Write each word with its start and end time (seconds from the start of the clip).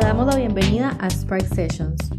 damos 0.00 0.26
la 0.26 0.36
bienvenida 0.36 0.96
a 1.00 1.10
Spark 1.10 1.46
Sessions, 1.54 2.10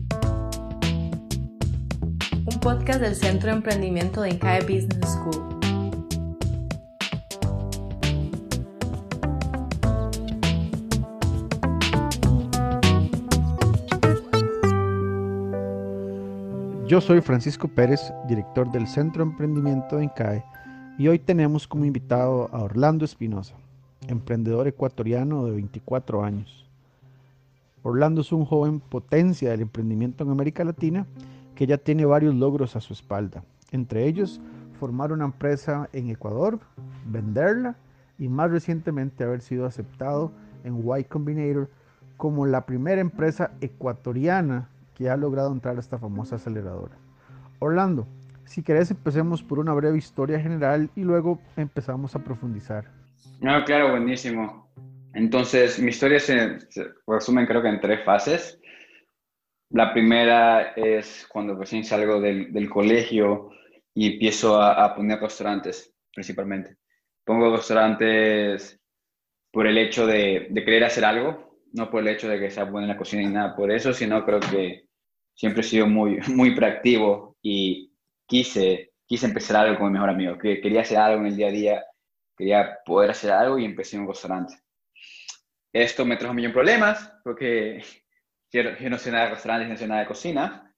un 2.46 2.59
podcast 2.61 3.02
del 3.02 3.15
Centro 3.15 3.50
de 3.50 3.57
Emprendimiento 3.57 4.21
de 4.21 4.29
INCAE 4.29 4.61
Business 4.61 5.09
School. 5.09 5.59
Yo 16.88 17.02
soy 17.02 17.21
Francisco 17.21 17.68
Pérez, 17.68 18.13
director 18.27 18.71
del 18.71 18.88
Centro 18.88 19.25
de 19.25 19.32
Emprendimiento 19.32 19.98
de 19.98 20.04
INCAE, 20.04 20.43
y 20.98 21.07
hoy 21.07 21.20
tenemos 21.20 21.68
como 21.68 21.86
invitado 21.86 22.50
a 22.54 22.63
Orlando 22.63 23.05
Espinosa, 23.05 23.55
emprendedor 24.07 24.68
ecuatoriano 24.68 25.45
de 25.45 25.52
24 25.52 26.23
años. 26.23 26.70
Orlando 27.84 28.21
es 28.21 28.31
un 28.31 28.45
joven 28.45 28.80
potencia 28.80 29.49
del 29.49 29.62
emprendimiento 29.62 30.23
en 30.23 30.31
América 30.31 30.63
Latina 30.63 31.05
que 31.55 31.67
ya 31.67 31.77
tiene 31.77 32.05
varios 32.05 32.35
logros 32.35 32.76
a 32.76 32.81
su 32.81 32.94
espalda, 32.94 33.44
entre 33.71 34.05
ellos 34.05 34.40
formar 34.80 35.12
una 35.12 35.26
empresa 35.26 35.90
en 35.94 36.09
Ecuador, 36.09 36.59
venderla 37.05 37.76
y 38.17 38.30
más 38.30 38.49
recientemente 38.49 39.23
haber 39.23 39.41
sido 39.41 39.66
aceptado 39.66 40.31
en 40.63 40.84
Y 40.98 41.04
Combinator 41.04 41.70
como 42.17 42.45
la 42.45 42.66
primera 42.66 43.02
empresa 43.02 43.52
ecuatoriana 43.62 44.70
que 44.95 45.09
ha 45.09 45.18
logrado 45.18 45.52
entrar 45.52 45.77
a 45.77 45.79
esta 45.79 45.98
famosa 45.98 46.35
aceleradora. 46.35 46.95
Orlando, 47.59 48.07
si 48.45 48.63
querés 48.63 48.91
empecemos 48.91 49.41
por 49.43 49.59
una 49.59 49.73
breve 49.73 49.98
historia 49.98 50.40
general 50.40 50.90
y 50.95 51.02
luego 51.02 51.40
empezamos 51.57 52.16
a 52.16 52.20
profundizar. 52.20 52.85
No, 53.40 53.63
claro, 53.66 53.91
buenísimo. 53.91 54.68
Entonces, 55.13 55.79
mi 55.79 55.89
historia 55.89 56.20
se, 56.20 56.57
resume 57.05 57.48
creo 57.48 57.62
que 57.62 57.70
en 57.70 57.81
tres 57.81 58.04
fases. 58.04 58.59
La 59.70 59.93
primera 59.93 60.73
es 60.76 61.26
cuando 61.29 61.55
recién 61.55 61.84
salgo 61.84 62.20
del, 62.20 62.51
del 62.51 62.70
colegio 62.70 63.49
y 63.93 64.13
empiezo 64.13 64.62
a, 64.62 64.84
a, 64.84 64.95
poner 64.95 65.19
restaurantes, 65.19 65.94
principalmente. 66.13 66.78
Pongo 67.23 67.56
restaurantes 67.56 68.79
por 69.51 69.68
el 69.68 69.78
hecho 69.78 70.07
de, 70.07 70.47
de, 70.50 70.66
querer 70.66 70.84
hacer 70.85 71.06
algo, 71.06 71.59
no 71.73 71.90
por 71.90 72.01
el 72.01 72.09
hecho 72.09 72.28
de 72.29 72.40
que 72.40 72.51
sea 72.51 72.66
bueno 72.66 72.85
en 72.85 72.90
la 72.94 72.97
cocina 72.97 73.22
ni 73.22 73.29
nada 73.29 73.56
por 73.56 73.72
eso, 73.72 73.94
sino 73.94 74.25
creo 74.25 74.40
que 74.40 74.85
siempre 75.34 75.62
he 75.62 75.63
sido 75.63 75.88
muy, 75.88 76.19
muy 76.28 76.56
proactivo 76.56 77.38
y 77.41 77.94
quise, 78.28 78.94
quise 79.06 79.25
empezar 79.25 79.57
algo 79.57 79.78
con 79.79 79.88
mi 79.88 79.94
mejor 79.94 80.09
amigo, 80.09 80.38
que 80.38 80.62
quería 80.62 80.81
hacer 80.81 80.97
algo 80.97 81.22
en 81.22 81.28
el 81.28 81.35
día 81.38 81.47
a 81.47 81.51
día, 81.51 81.85
quería 82.38 82.78
poder 82.85 83.12
hacer 83.12 83.31
algo 83.31 83.57
y 83.59 83.66
empecé 83.66 83.97
un 83.97 84.07
restaurante. 84.07 84.56
Esto 85.74 86.06
me 86.06 86.18
trajo 86.18 86.31
un 86.31 86.36
millón 86.38 86.52
de 86.52 86.56
problemas, 86.56 87.14
porque 87.24 87.84
yo, 88.52 88.62
yo, 88.78 88.90
no 88.90 88.97
sé 88.97 89.12
nada 89.12 89.25
de 89.25 89.31
restaurantes, 89.31 89.69
no 89.69 89.78
sé 89.78 89.88
nada 89.88 90.02
de 90.02 90.08
cocina, 90.08 90.74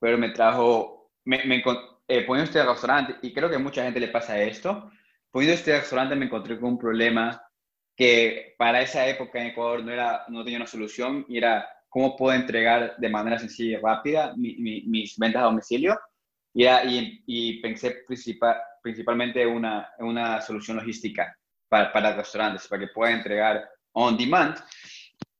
pero 0.00 0.18
me 0.18 0.30
trajo, 0.30 1.12
me, 1.24 1.44
me 1.44 1.62
eh, 2.08 2.24
poniendo 2.24 2.50
este 2.50 2.64
restaurante, 2.64 3.16
y 3.22 3.32
creo 3.32 3.48
que 3.48 3.56
a 3.56 3.60
mucha 3.60 3.84
gente 3.84 4.00
le 4.00 4.08
pasa 4.08 4.40
esto, 4.40 4.90
poniendo 5.30 5.54
este 5.54 5.78
restaurante 5.78 6.16
me 6.16 6.26
encontré 6.26 6.58
con 6.58 6.70
un 6.70 6.78
problema 6.78 7.40
que 7.96 8.54
para 8.58 8.80
esa 8.80 9.06
época 9.06 9.40
en 9.40 9.48
Ecuador 9.48 9.84
no, 9.84 9.92
era, 9.92 10.24
no 10.28 10.42
tenía 10.42 10.58
una 10.58 10.66
solución, 10.66 11.24
y 11.28 11.38
era 11.38 11.68
cómo 11.88 12.16
puedo 12.16 12.34
entregar 12.34 12.96
de 12.96 13.08
manera 13.08 13.38
sencilla 13.38 13.78
y 13.78 13.80
rápida 13.80 14.34
mi, 14.36 14.56
mi, 14.56 14.82
mis 14.86 15.16
ventas 15.18 15.42
a 15.42 15.46
domicilio, 15.46 15.98
y, 16.52 16.64
era, 16.64 16.84
y, 16.84 17.22
y 17.26 17.60
pensé 17.60 18.02
principal, 18.06 18.56
principalmente 18.82 19.46
una, 19.46 19.88
una 19.98 20.40
solución 20.40 20.78
logística 20.78 21.36
para, 21.68 21.92
para 21.92 22.16
restaurantes, 22.16 22.66
para 22.66 22.80
que 22.80 22.92
pueda 22.92 23.12
entregar 23.12 23.71
on 23.92 24.16
demand. 24.16 24.56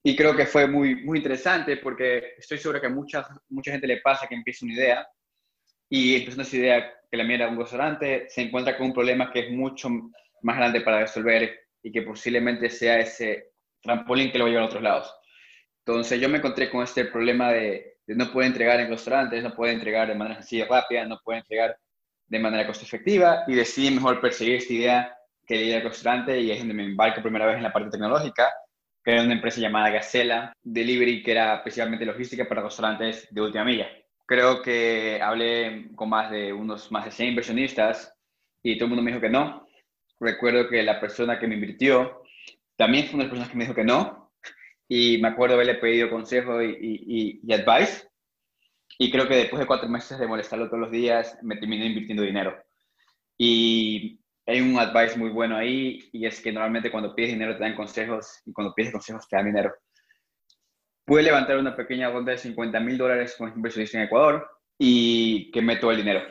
Y 0.02 0.16
creo 0.16 0.34
que 0.34 0.46
fue 0.46 0.66
muy, 0.66 1.04
muy 1.04 1.18
interesante 1.18 1.76
porque 1.76 2.34
estoy 2.38 2.58
seguro 2.58 2.80
que 2.80 2.88
mucha, 2.88 3.26
mucha 3.50 3.70
gente 3.70 3.86
le 3.86 3.98
pasa 3.98 4.26
que 4.26 4.34
empieza 4.34 4.64
una 4.64 4.74
idea 4.74 5.08
y 5.88 6.16
empieza 6.16 6.42
esa 6.42 6.56
idea 6.56 6.92
que 7.10 7.16
la 7.16 7.24
mira 7.24 7.48
un 7.48 7.58
restaurante, 7.58 8.26
se 8.28 8.42
encuentra 8.42 8.76
con 8.76 8.86
un 8.86 8.94
problema 8.94 9.30
que 9.30 9.40
es 9.40 9.50
mucho 9.50 9.90
más 10.40 10.56
grande 10.56 10.80
para 10.80 11.00
resolver 11.00 11.60
y 11.82 11.92
que 11.92 12.02
posiblemente 12.02 12.70
sea 12.70 12.98
ese 12.98 13.52
trampolín 13.82 14.32
que 14.32 14.38
lo 14.38 14.44
va 14.44 14.48
a 14.48 14.50
llevar 14.50 14.64
a 14.64 14.68
otros 14.68 14.82
lados. 14.82 15.14
Entonces 15.84 16.20
yo 16.20 16.28
me 16.28 16.38
encontré 16.38 16.70
con 16.70 16.82
este 16.82 17.04
problema 17.04 17.52
de, 17.52 17.98
no 18.06 18.32
poder 18.32 18.48
entregar 18.48 18.80
en 18.80 18.88
restaurantes, 18.88 19.42
no 19.42 19.54
puede 19.54 19.72
entregar 19.72 20.08
de 20.08 20.14
manera 20.14 20.36
sencilla 20.36 20.66
rápida, 20.66 21.04
no 21.04 21.20
puede 21.22 21.40
entregar 21.40 21.76
de 22.26 22.38
manera 22.38 22.66
costo 22.66 22.84
efectiva 22.84 23.44
y 23.46 23.54
decidí 23.54 23.90
mejor 23.90 24.20
perseguir 24.20 24.56
esta 24.56 24.72
idea 24.72 25.16
que 25.46 25.56
ir 25.56 25.82
restaurante 25.82 26.40
y 26.40 26.50
es 26.50 26.58
donde 26.58 26.74
me 26.74 26.84
embarco 26.84 27.22
primera 27.22 27.46
vez 27.46 27.56
en 27.56 27.62
la 27.62 27.72
parte 27.72 27.90
tecnológica, 27.90 28.52
que 29.02 29.12
era 29.12 29.22
una 29.22 29.34
empresa 29.34 29.60
llamada 29.60 29.90
Gacela 29.90 30.52
Delivery, 30.62 31.22
que 31.22 31.32
era 31.32 31.62
principalmente 31.62 32.06
logística 32.06 32.48
para 32.48 32.62
restaurantes 32.62 33.26
de 33.30 33.40
última 33.40 33.64
milla. 33.64 33.88
Creo 34.26 34.62
que 34.62 35.20
hablé 35.20 35.90
con 35.94 36.08
más 36.08 36.30
de 36.30 36.52
unos 36.52 36.90
más 36.92 37.04
de 37.04 37.10
100 37.10 37.28
inversionistas 37.30 38.14
y 38.62 38.76
todo 38.76 38.86
el 38.86 38.90
mundo 38.90 39.02
me 39.02 39.10
dijo 39.10 39.20
que 39.20 39.28
no. 39.28 39.66
Recuerdo 40.20 40.68
que 40.68 40.82
la 40.82 41.00
persona 41.00 41.38
que 41.38 41.48
me 41.48 41.56
invirtió 41.56 42.22
también 42.76 43.06
fue 43.06 43.16
una 43.16 43.24
de 43.24 43.28
las 43.28 43.30
personas 43.30 43.50
que 43.50 43.56
me 43.56 43.64
dijo 43.64 43.74
que 43.74 43.84
no. 43.84 44.32
Y 44.88 45.18
me 45.18 45.28
acuerdo 45.28 45.54
haberle 45.54 45.74
pedido 45.76 46.10
consejo 46.10 46.62
y, 46.62 46.70
y, 46.70 47.40
y 47.42 47.52
advice. 47.52 48.08
Y 48.98 49.10
creo 49.10 49.26
que 49.26 49.36
después 49.36 49.58
de 49.58 49.66
cuatro 49.66 49.88
meses 49.88 50.18
de 50.18 50.26
molestarlo 50.26 50.66
todos 50.66 50.80
los 50.80 50.90
días, 50.90 51.38
me 51.42 51.56
terminé 51.56 51.86
invirtiendo 51.86 52.22
dinero. 52.22 52.62
Y 53.36 54.21
hay 54.46 54.60
un 54.60 54.78
advice 54.78 55.18
muy 55.18 55.30
bueno 55.30 55.56
ahí 55.56 56.08
y 56.12 56.26
es 56.26 56.40
que 56.40 56.52
normalmente 56.52 56.90
cuando 56.90 57.14
pides 57.14 57.30
dinero 57.32 57.56
te 57.56 57.62
dan 57.62 57.74
consejos 57.74 58.40
y 58.44 58.52
cuando 58.52 58.74
pides 58.74 58.92
consejos 58.92 59.28
te 59.28 59.36
dan 59.36 59.46
dinero. 59.46 59.74
Pude 61.04 61.22
levantar 61.22 61.58
una 61.58 61.76
pequeña 61.76 62.10
ronda 62.10 62.32
de 62.32 62.38
50 62.38 62.80
mil 62.80 62.98
dólares 62.98 63.34
con 63.36 63.52
inversionistas 63.54 64.00
en 64.00 64.06
Ecuador 64.06 64.48
y 64.78 65.50
que 65.50 65.62
meto 65.62 65.90
el 65.90 65.98
dinero 65.98 66.22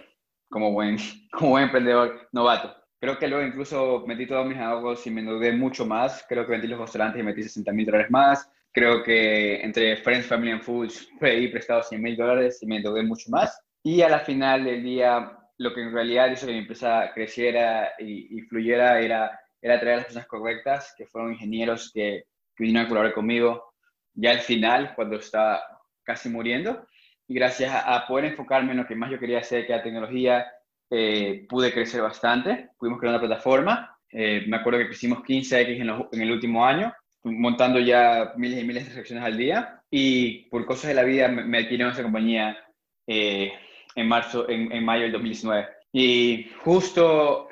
como 0.50 0.72
buen, 0.72 0.98
como 1.32 1.52
buen 1.52 1.64
emprendedor 1.66 2.30
novato. 2.32 2.76
Creo 3.00 3.18
que 3.18 3.28
luego 3.28 3.46
incluso 3.46 4.04
metí 4.06 4.28
todos 4.28 4.46
mis 4.46 4.60
ahorros 4.60 5.08
y 5.08 5.10
me 5.10 5.22
endeudé 5.22 5.54
mucho 5.54 5.88
más. 5.88 6.24
Creo 6.30 6.46
que 6.46 6.52
vendí 6.52 6.68
los 6.68 6.80
restaurantes 6.80 7.20
y 7.20 7.24
metí 7.24 7.42
60 7.42 7.72
mil 7.72 7.86
dólares 7.86 8.12
más. 8.12 8.48
Creo 8.72 9.04
que 9.04 9.60
entre 9.62 9.98
Friends, 9.98 10.28
Family 10.28 10.52
and 10.52 10.62
Foods 10.62 11.10
pedí 11.20 11.48
prestado 11.48 11.82
100 11.82 12.02
mil 12.02 12.16
dólares 12.16 12.60
y 12.62 12.68
me 12.68 12.78
endeudé 12.78 13.02
mucho 13.02 13.32
más. 13.32 13.60
Y 13.82 14.04
a 14.04 14.10
la 14.10 14.20
final 14.20 14.64
del 14.64 14.84
día 14.84 15.36
lo 15.62 15.74
que 15.74 15.82
en 15.82 15.94
realidad 15.94 16.32
hizo 16.32 16.48
que 16.48 16.54
mi 16.54 16.60
empresa 16.60 17.12
creciera 17.14 17.94
y, 18.00 18.38
y 18.38 18.42
fluyera 18.42 19.00
era, 19.00 19.40
era 19.62 19.80
traer 19.80 19.98
las 19.98 20.06
personas 20.06 20.28
correctas, 20.28 20.94
que 20.98 21.06
fueron 21.06 21.34
ingenieros 21.34 21.92
que, 21.94 22.24
que 22.56 22.64
vinieron 22.64 22.86
a 22.86 22.90
colaborar 22.90 23.14
conmigo 23.14 23.74
ya 24.14 24.32
al 24.32 24.40
final, 24.40 24.94
cuando 24.96 25.18
estaba 25.18 25.62
casi 26.04 26.30
muriendo. 26.30 26.88
Y 27.28 27.36
gracias 27.36 27.72
a, 27.72 27.96
a, 27.96 28.08
poder 28.08 28.26
enfocarme 28.26 28.72
en 28.72 28.78
lo 28.78 28.88
que 28.88 28.96
más 28.96 29.12
yo 29.12 29.20
quería 29.20 29.38
hacer, 29.38 29.68
que 29.68 29.74
era 29.74 29.84
tecnología, 29.84 30.52
eh, 30.90 31.46
pude 31.48 31.72
crecer 31.72 32.02
bastante. 32.02 32.70
Pudimos 32.80 33.00
crear 33.00 33.14
una 33.14 33.26
plataforma. 33.26 33.98
Eh, 34.12 34.44
me 34.48 34.58
acuerdo 34.58 34.80
que 34.80 34.88
crecimos 34.88 35.20
15X 35.20 35.80
en, 35.80 35.90
en 36.12 36.22
el 36.22 36.32
último 36.32 36.66
año, 36.66 36.92
montando 37.24 37.80
ya 37.80 38.34
miles 38.36 38.60
y 38.60 38.66
miles 38.66 38.84
de 38.84 38.90
transacciones 38.90 39.24
al 39.24 39.38
día. 39.38 39.82
Y 39.92 40.50
por 40.50 40.66
cosas 40.66 40.88
de 40.88 40.96
la 40.96 41.04
vida 41.04 41.28
me, 41.28 41.44
me 41.44 41.60
adquirieron 41.60 41.94
esa 41.94 42.02
compañía. 42.04 42.58
Eh, 43.06 43.54
en 43.96 44.08
marzo, 44.08 44.50
en, 44.50 44.72
en, 44.72 44.84
mayo 44.84 45.04
del 45.04 45.14
2019. 45.14 45.68
Y 45.94 46.50
justo 46.64 47.48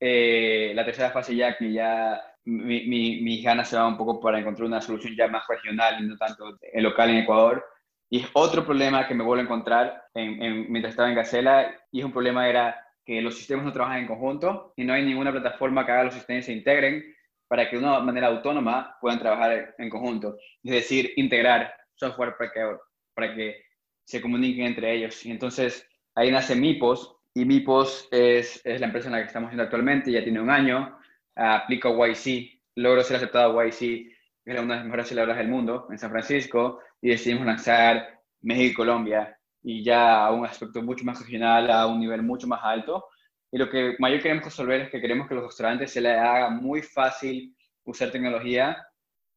eh, 0.00 0.72
la 0.74 0.84
tercera 0.84 1.10
fase 1.10 1.36
ya 1.36 1.56
que 1.56 1.72
ya 1.72 2.20
mi, 2.44 2.86
mi, 2.86 3.20
mis 3.20 3.44
ganas 3.44 3.68
se 3.68 3.76
van 3.76 3.92
un 3.92 3.96
poco 3.96 4.20
para 4.20 4.38
encontrar 4.38 4.66
una 4.66 4.80
solución 4.80 5.14
ya 5.16 5.28
más 5.28 5.46
regional 5.48 6.02
y 6.02 6.06
no 6.06 6.16
tanto 6.16 6.58
local 6.74 7.10
en 7.10 7.16
Ecuador. 7.18 7.64
Y 8.10 8.20
es 8.20 8.28
otro 8.32 8.64
problema 8.64 9.06
que 9.06 9.14
me 9.14 9.24
vuelvo 9.24 9.40
a 9.40 9.44
encontrar 9.44 10.04
en, 10.14 10.42
en, 10.42 10.72
mientras 10.72 10.92
estaba 10.92 11.08
en 11.08 11.14
Gacela 11.14 11.74
y 11.90 12.00
es 12.00 12.04
un 12.04 12.12
problema 12.12 12.48
era 12.48 12.76
que 13.04 13.20
los 13.20 13.36
sistemas 13.36 13.64
no 13.64 13.72
trabajan 13.72 14.00
en 14.00 14.06
conjunto 14.06 14.74
y 14.76 14.84
no 14.84 14.92
hay 14.92 15.04
ninguna 15.04 15.32
plataforma 15.32 15.84
que 15.84 15.92
haga 15.92 16.04
los 16.04 16.14
sistemas 16.14 16.44
se 16.44 16.52
integren 16.52 17.02
para 17.48 17.68
que 17.68 17.76
de 17.76 17.82
una 17.82 18.00
manera 18.00 18.28
autónoma 18.28 18.96
puedan 19.00 19.18
trabajar 19.18 19.74
en 19.76 19.90
conjunto. 19.90 20.36
Es 20.62 20.72
decir, 20.72 21.12
integrar 21.16 21.74
software 21.94 22.34
para 22.38 22.50
que, 22.50 22.76
para 23.14 23.34
que 23.34 23.62
se 24.04 24.20
comuniquen 24.20 24.66
entre 24.66 24.94
ellos. 24.94 25.24
Y 25.24 25.30
entonces 25.30 25.86
ahí 26.14 26.30
nace 26.30 26.54
Mipos, 26.54 27.16
y 27.34 27.44
Mipos 27.44 28.08
es, 28.10 28.60
es 28.64 28.80
la 28.80 28.86
empresa 28.86 29.08
en 29.08 29.12
la 29.12 29.20
que 29.20 29.26
estamos 29.26 29.48
haciendo 29.48 29.64
actualmente, 29.64 30.12
ya 30.12 30.22
tiene 30.22 30.40
un 30.40 30.50
año, 30.50 30.98
aplica 31.34 31.88
YC, 31.88 32.60
logro 32.76 33.02
ser 33.02 33.16
aceptado 33.16 33.58
a 33.58 33.66
YC, 33.66 33.78
que 33.78 34.52
es 34.52 34.60
una 34.60 34.74
de 34.74 34.76
las 34.76 34.84
mejores 34.84 35.08
celebradoras 35.08 35.38
del 35.38 35.48
mundo, 35.48 35.86
en 35.90 35.98
San 35.98 36.10
Francisco, 36.10 36.80
y 37.00 37.08
decidimos 37.10 37.46
lanzar 37.46 38.20
México 38.42 38.72
y 38.72 38.74
Colombia, 38.74 39.38
y 39.62 39.82
ya 39.82 40.26
a 40.26 40.32
un 40.32 40.44
aspecto 40.44 40.82
mucho 40.82 41.04
más 41.04 41.20
regional, 41.20 41.70
a 41.70 41.86
un 41.86 42.00
nivel 42.00 42.22
mucho 42.22 42.46
más 42.46 42.60
alto. 42.62 43.06
Y 43.50 43.58
lo 43.58 43.70
que 43.70 43.96
mayor 43.98 44.20
queremos 44.20 44.44
resolver 44.44 44.82
es 44.82 44.90
que 44.90 45.00
queremos 45.00 45.28
que 45.28 45.34
los 45.34 45.44
restaurantes 45.44 45.92
se 45.92 46.00
les 46.00 46.18
haga 46.18 46.50
muy 46.50 46.82
fácil 46.82 47.54
usar 47.84 48.10
tecnología. 48.10 48.76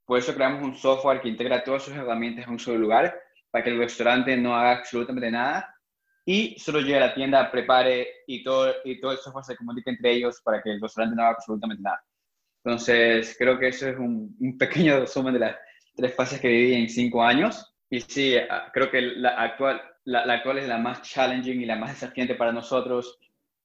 Por 0.05 0.19
eso 0.19 0.33
creamos 0.33 0.63
un 0.63 0.75
software 0.75 1.21
que 1.21 1.29
integra 1.29 1.63
todas 1.63 1.83
sus 1.83 1.95
herramientas 1.95 2.45
en 2.45 2.53
un 2.53 2.59
solo 2.59 2.77
lugar, 2.77 3.15
para 3.55 3.63
que 3.63 3.69
el 3.69 3.77
restaurante 3.77 4.35
no 4.35 4.53
haga 4.53 4.79
absolutamente 4.79 5.31
nada 5.31 5.73
y 6.25 6.59
solo 6.59 6.81
llegue 6.81 6.97
a 6.97 7.07
la 7.07 7.13
tienda, 7.13 7.49
prepare 7.49 8.05
y 8.27 8.43
todo, 8.43 8.69
y 8.83 8.99
todo 8.99 9.13
el 9.13 9.17
software 9.17 9.45
se 9.45 9.55
comunique 9.55 9.91
entre 9.91 10.11
ellos 10.11 10.41
para 10.43 10.61
que 10.61 10.71
el 10.71 10.81
restaurante 10.81 11.15
no 11.15 11.21
haga 11.21 11.35
absolutamente 11.35 11.81
nada. 11.81 12.03
Entonces, 12.61 13.33
creo 13.39 13.57
que 13.57 13.69
eso 13.69 13.87
es 13.87 13.97
un, 13.97 14.35
un 14.41 14.57
pequeño 14.57 14.99
resumen 14.99 15.35
de 15.35 15.39
la, 15.39 15.57
tres 15.95 16.13
fases 16.13 16.41
que 16.41 16.49
viví 16.49 16.73
en 16.73 16.89
cinco 16.89 17.23
años. 17.23 17.73
Y 17.89 18.01
sí, 18.01 18.35
ah, 18.35 18.69
creo 18.73 18.91
que 18.91 18.99
la 18.99 19.41
actual, 19.41 19.81
la, 20.03 20.25
la 20.25 20.33
actual 20.33 20.57
es 20.57 20.67
la 20.67 20.77
más 20.77 21.01
challenging 21.03 21.61
y 21.61 21.65
la 21.65 21.77
más 21.77 21.91
desafiante 21.91 22.35
para 22.35 22.51
nosotros. 22.51 23.17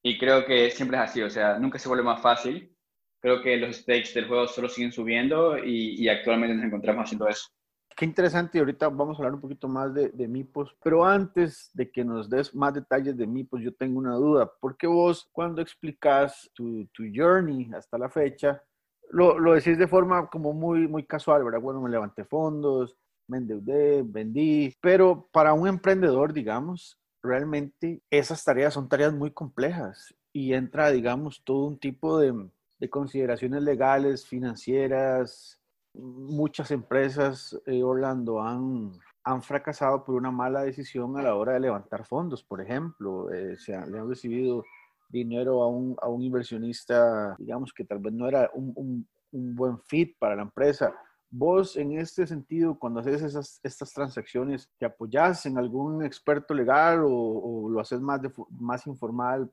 Y 0.05 0.19
creo 0.19 0.47
que 0.47 0.71
siempre 0.71 0.99
es 0.99 1.03
así, 1.03 1.21
o 1.21 1.31
sea, 1.31 1.59
nunca 1.59 1.81
se 1.81 1.89
vuelve 1.89 2.05
más 2.05 2.23
fácil. 2.23 2.73
Creo 3.19 3.43
que 3.43 3.57
los 3.57 3.75
stakes 3.75 4.15
del 4.15 4.29
juego 4.29 4.47
solo 4.47 4.69
siguen 4.69 4.93
subiendo 4.93 5.59
y, 5.59 6.01
y 6.01 6.09
actualmente 6.09 6.55
nos 6.55 6.65
encontramos 6.65 7.07
haciendo 7.07 7.27
eso. 7.27 7.49
Qué 7.97 8.05
interesante, 8.05 8.57
y 8.57 8.61
ahorita 8.61 8.89
vamos 8.89 9.17
a 9.17 9.19
hablar 9.19 9.35
un 9.35 9.41
poquito 9.41 9.69
más 9.69 9.93
de, 9.93 10.09
de, 10.09 10.27
MIPOS, 10.27 10.75
pero 10.83 11.05
antes 11.05 11.71
de 11.75 11.91
que 11.91 12.05
nos 12.05 12.31
des 12.31 12.55
más 12.55 12.73
detalles 12.73 13.17
de 13.17 13.27
MIPOS, 13.27 13.61
yo 13.61 13.75
tengo 13.75 13.99
una 13.99 14.15
duda. 14.15 14.51
¿Por 14.61 14.77
qué 14.77 14.87
vos, 14.87 15.29
cuando 15.33 15.61
explicas 15.61 16.51
tu, 16.55 16.87
tu 16.95 17.05
journey 17.15 17.71
hasta 17.75 17.99
la 17.99 18.09
fecha, 18.09 18.63
lo, 19.11 19.39
lo, 19.39 19.55
decís 19.55 19.77
de 19.77 19.89
forma 19.89 20.29
como 20.29 20.53
muy, 20.53 20.89
muy 20.89 21.05
casual, 21.05 21.45
¿verdad? 21.45 21.61
Bueno, 21.61 21.81
me 21.83 21.91
levanté 21.91 22.25
fondos, 22.25 22.97
me 23.27 23.39
endeudé, 23.39 24.03
vendí, 24.05 24.75
pero 24.81 25.29
para 25.33 25.53
un 25.53 25.69
emprendedor, 25.69 26.33
digamos, 26.33 26.99
realmente 27.23 28.03
esas 28.11 28.43
tareas 28.45 28.75
son 28.75 28.89
tareas 28.89 29.13
muy 29.13 29.31
complejas 29.31 30.15
y 30.33 30.55
entra, 30.55 30.91
digamos, 30.91 31.43
todo 31.45 31.67
un 31.67 31.79
tipo 31.79 32.19
de, 32.19 32.49
de 32.79 32.91
consideraciones 32.91 33.63
legales, 33.63 34.27
financieras, 34.27 35.60
muchas 35.95 36.71
empresas, 36.71 37.59
eh, 37.67 37.83
Orlando, 37.83 38.41
han, 38.41 38.93
han 39.25 39.43
fracasado 39.43 40.05
por 40.05 40.15
una 40.15 40.31
mala 40.31 40.63
decisión 40.63 41.17
a 41.19 41.23
la 41.23 41.35
hora 41.35 41.55
de 41.55 41.61
levantar 41.61 42.05
fondos, 42.05 42.43
por 42.45 42.61
ejemplo. 42.61 43.31
Eh, 43.33 43.57
se 43.59 43.75
han, 43.75 43.91
le 43.91 43.99
han 43.99 44.09
recibido 44.09 44.65
dinero 45.09 45.63
a 45.63 45.69
un, 45.69 45.97
a 46.01 46.09
un, 46.09 46.23
inversionista, 46.23 47.35
digamos, 47.39 47.73
que 47.73 47.85
tal 47.85 47.99
vez 47.99 48.13
no 48.13 48.29
era 48.29 48.51
un, 48.55 48.73
un, 48.77 49.09
un, 49.33 49.55
buen 49.55 49.79
fit 49.81 50.17
para 50.19 50.37
la 50.37 50.43
empresa. 50.43 50.95
Vos, 51.29 51.77
en 51.77 51.99
este 51.99 52.27
sentido, 52.27 52.79
cuando 52.79 53.01
haces 53.01 53.23
esas, 53.23 53.61
estas 53.63 53.93
transacciones, 53.93 54.71
¿te 54.79 54.87
apoyas 54.87 55.47
en 55.47 55.59
algún 55.59 56.05
experto 56.05 56.55
legal 56.55 57.03
o, 57.05 57.11
o 57.11 57.69
lo 57.69 57.81
haces 57.81 58.01
más, 58.01 58.23
de, 58.23 58.33
más 58.51 58.87
informal, 58.87 59.51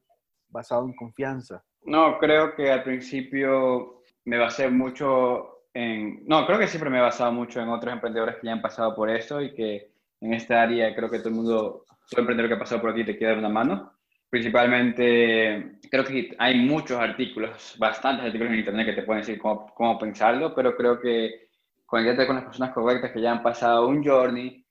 basado 0.49 0.85
en 0.85 0.95
confianza? 0.95 1.63
No, 1.83 2.17
creo 2.19 2.55
que 2.55 2.71
al 2.71 2.83
principio 2.83 4.01
me 4.25 4.37
basé 4.37 4.69
mucho 4.69 5.56
no, 5.73 6.45
creo 6.45 6.59
que 6.59 6.67
siempre 6.67 6.89
me 6.89 6.97
he 6.97 7.01
basado 7.01 7.31
mucho 7.31 7.61
en 7.61 7.69
otros 7.69 7.93
emprendedores 7.93 8.37
que 8.37 8.47
ya 8.47 8.53
han 8.53 8.61
pasado 8.61 8.95
por 8.95 9.09
esto 9.09 9.41
y 9.41 9.53
que 9.53 9.91
en 10.21 10.33
esta 10.33 10.61
área 10.61 10.95
creo 10.95 11.09
que 11.09 11.19
todo 11.19 11.29
el 11.29 11.35
mundo, 11.35 11.85
todo 12.09 12.21
emprendedor 12.21 12.49
que 12.49 12.55
ha 12.55 12.59
pasado 12.59 12.81
por 12.81 12.91
aquí 12.91 13.03
te 13.03 13.17
quiere 13.17 13.33
dar 13.33 13.39
una 13.39 13.49
mano. 13.49 13.93
Principalmente, 14.29 15.79
creo 15.89 16.03
que 16.03 16.35
hay 16.37 16.55
muchos 16.55 16.99
artículos, 16.99 17.75
bastantes 17.77 18.25
artículos 18.25 18.53
en 18.53 18.59
Internet 18.59 18.87
que 18.87 18.93
te 18.93 19.03
pueden 19.03 19.21
decir 19.21 19.39
cómo, 19.39 19.67
cómo 19.73 19.97
pensarlo, 19.97 20.53
pero 20.53 20.75
creo 20.75 20.99
que 20.99 21.47
conectarte 21.85 22.27
con 22.27 22.35
las 22.35 22.45
personas 22.45 22.73
correctas 22.73 23.11
que 23.11 23.21
ya 23.21 23.31
han 23.31 23.41
pasado 23.41 23.87
un 23.87 24.03
journey 24.03 24.65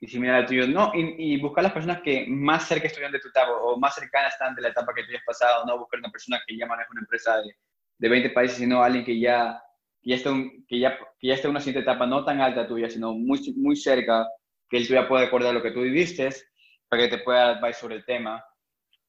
y 0.00 0.06
similar 0.06 0.36
al 0.36 0.46
tuyo, 0.46 0.66
no, 0.66 0.92
y, 0.94 1.34
y, 1.34 1.40
buscar 1.40 1.62
las 1.62 1.72
personas 1.72 2.00
que 2.02 2.26
más 2.28 2.66
cerca 2.66 2.88
estuvieron 2.88 3.12
de 3.12 3.20
tu 3.20 3.28
etapa 3.28 3.52
o 3.52 3.76
más 3.76 3.94
cercanas 3.94 4.32
están 4.32 4.54
de 4.54 4.62
la 4.62 4.68
etapa 4.68 4.92
que 4.94 5.04
tú 5.04 5.10
has 5.16 5.24
pasado, 5.24 5.64
no 5.64 5.78
buscar 5.78 6.00
una 6.00 6.10
persona 6.10 6.40
que 6.44 6.56
ya 6.56 6.66
maneja 6.66 6.88
una 6.90 7.02
empresa 7.02 7.36
de, 7.36 7.54
de 7.98 8.08
20 8.08 8.30
países, 8.30 8.58
sino 8.58 8.82
alguien 8.82 9.04
que 9.04 9.18
ya 9.18 9.62
que 10.02 10.10
ya, 10.10 10.16
esté 10.16 10.30
que, 10.68 10.78
ya, 10.78 10.98
que 11.18 11.28
ya 11.28 11.34
esté 11.34 11.48
una 11.48 11.60
siguiente 11.60 11.88
etapa 11.88 12.06
no 12.06 12.24
tan 12.24 12.40
alta 12.40 12.66
tuya, 12.66 12.90
sino 12.90 13.14
muy, 13.14 13.40
muy 13.56 13.76
cerca, 13.76 14.26
que 14.68 14.78
él 14.78 14.86
ya 14.86 15.06
pueda 15.08 15.24
acordar 15.24 15.54
lo 15.54 15.62
que 15.62 15.70
tú 15.70 15.82
viviste, 15.82 16.28
para 16.88 17.04
que 17.04 17.16
te 17.16 17.22
pueda 17.22 17.50
advice 17.50 17.80
sobre 17.80 17.96
el 17.96 18.04
tema. 18.04 18.44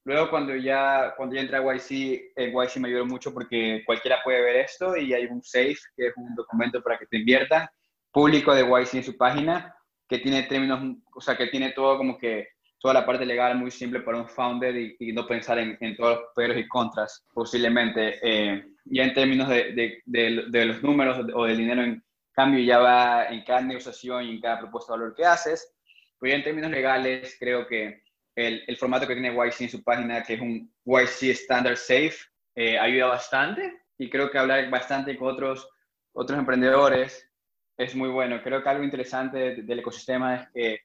Luego, 0.06 0.30
cuando 0.30 0.56
ya, 0.56 1.14
cuando 1.16 1.36
ya 1.36 1.42
entré 1.42 1.58
a 1.58 1.62
YC, 1.62 2.34
el 2.36 2.52
YC 2.54 2.78
me 2.78 2.90
ayudó 2.90 3.06
mucho 3.06 3.34
porque 3.34 3.84
cualquiera 3.86 4.22
puede 4.24 4.42
ver 4.42 4.58
esto 4.58 4.98
y 4.98 5.14
hay 5.14 5.26
un 5.26 5.42
SAFE, 5.42 5.78
que 5.96 6.08
es 6.08 6.14
un 6.18 6.36
documento 6.36 6.82
para 6.82 6.98
que 6.98 7.06
te 7.06 7.18
inviertan, 7.18 7.68
público 8.12 8.54
de 8.54 8.64
YC 8.64 8.96
en 8.96 9.04
su 9.04 9.18
página, 9.18 9.74
que 10.08 10.20
tiene 10.20 10.44
términos, 10.44 10.98
o 11.16 11.22
sea, 11.22 11.38
que 11.38 11.48
tiene 11.48 11.72
todo 11.72 11.98
como 11.98 12.18
que 12.18 12.50
toda 12.80 12.94
la 12.94 13.06
parte 13.06 13.26
legal 13.26 13.58
muy 13.58 13.72
simple 13.72 14.02
para 14.02 14.18
un 14.18 14.28
founder 14.28 14.76
y, 14.76 14.96
y 15.00 15.14
no 15.14 15.26
pensar 15.26 15.58
en, 15.58 15.78
en, 15.80 15.96
todos 15.96 16.18
los 16.18 16.26
peros 16.36 16.58
y 16.58 16.68
contras, 16.68 17.26
posiblemente. 17.34 18.20
Eh, 18.22 18.73
ya 18.86 19.04
en 19.04 19.14
términos 19.14 19.50
de, 19.50 20.02
de, 20.06 20.44
de, 20.48 20.66
los 20.66 20.84
números 20.84 21.26
o 21.34 21.46
del 21.46 21.58
dinero 21.58 21.84
en 21.84 22.04
cambio 22.32 22.64
ya 22.64 22.80
va 22.80 23.26
en 23.28 23.44
cada 23.44 23.62
negociación 23.62 24.26
y 24.26 24.32
en 24.32 24.42
cada 24.42 24.60
propuesta 24.60 24.94
de 24.94 25.00
valor 25.00 25.16
que 25.16 25.26
haces. 25.26 25.74
Pero 26.20 26.32
ya 26.32 26.38
en 26.38 26.44
términos 26.44 26.72
legales 26.72 27.36
creo 27.40 27.68
que 27.68 28.04
el, 28.36 28.64
el 28.68 28.78
formato 28.78 29.08
que 29.08 29.16
tiene 29.16 29.34
YC 29.34 29.62
en 29.62 29.70
su 29.70 29.84
página, 29.84 30.24
que 30.24 30.34
es 30.36 30.42
un 30.42 30.74
YC 30.86 31.32
Standard 31.32 31.78
Safe, 31.78 32.16
eh, 32.56 32.78
ayuda 32.78 33.08
bastante 33.08 33.82
y 33.98 34.10
creo 34.10 34.30
que 34.30 34.38
hablar 34.38 34.70
bastante 34.70 35.18
con 35.18 35.30
otros, 35.30 35.70
otros 36.14 36.38
emprendedores 36.38 37.30
es 37.78 37.96
muy 37.96 38.10
bueno. 38.10 38.42
Creo 38.44 38.62
que 38.62 38.70
algo 38.70 38.84
interesante 38.84 39.62
del 39.64 39.80
ecosistema 39.80 40.36
es 40.36 40.50
que, 40.54 40.80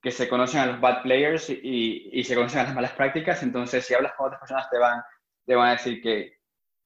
que 0.00 0.10
se 0.10 0.28
conocen 0.28 0.60
a 0.60 0.66
los 0.66 0.80
bad 0.80 1.02
players 1.02 1.50
y, 1.50 2.10
y, 2.12 2.24
se 2.24 2.34
conocen 2.34 2.60
a 2.60 2.64
las 2.64 2.74
malas 2.74 2.92
prácticas, 2.92 3.42
entonces 3.42 3.84
si 3.84 3.94
hablas 3.94 4.12
con 4.14 4.26
otras 4.26 4.40
personas 4.40 4.70
te 4.70 4.78
van, 4.78 5.02
te 5.44 5.54
van 5.54 5.68
a 5.68 5.72
decir 5.72 6.00
que, 6.00 6.37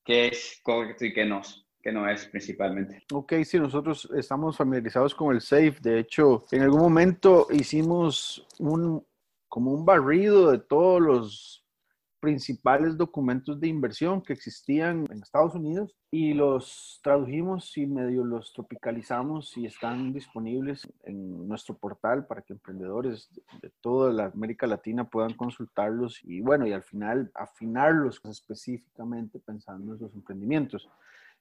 qué 0.05 0.29
es 0.29 0.61
correcto 0.63 1.05
y 1.05 1.13
qué 1.13 1.25
no, 1.25 1.43
que 1.83 1.93
no 1.93 2.09
es 2.09 2.27
principalmente. 2.27 3.03
Ok, 3.13 3.35
sí, 3.45 3.59
nosotros 3.59 4.09
estamos 4.17 4.57
familiarizados 4.57 5.15
con 5.15 5.35
el 5.35 5.41
SAFE. 5.41 5.81
De 5.81 5.99
hecho, 5.99 6.45
en 6.51 6.63
algún 6.63 6.81
momento 6.81 7.49
hicimos 7.51 8.47
un, 8.59 9.05
como 9.49 9.73
un 9.73 9.85
barrido 9.85 10.51
de 10.51 10.59
todos 10.59 11.01
los 11.01 11.62
principales 12.23 12.97
documentos 12.97 13.59
de 13.59 13.67
inversión 13.67 14.23
que 14.23 14.33
existían 14.33 15.09
en 15.11 15.25
Estados 15.25 15.57
Unidos 15.57 15.97
y 16.09 16.35
los 16.35 17.01
tradujimos 17.03 17.77
y 17.77 17.85
medio 17.89 18.23
los 18.23 18.53
tropicalizamos 18.53 19.57
y 19.57 19.67
están 19.67 20.13
disponibles 20.13 20.87
en 21.03 21.49
nuestro 21.49 21.77
portal 21.77 22.25
para 22.29 22.43
que 22.43 22.53
emprendedores 22.53 23.29
de 23.61 23.73
toda 23.81 24.13
la 24.13 24.27
América 24.27 24.69
Latina 24.69 25.03
puedan 25.11 25.35
consultarlos 25.35 26.21
y 26.23 26.41
bueno, 26.41 26.65
y 26.65 26.73
al 26.73 26.85
final 26.85 27.33
afinarlos 27.35 28.21
específicamente 28.25 29.41
pensando 29.41 29.95
en 29.95 29.99
sus 29.99 30.15
emprendimientos. 30.15 30.89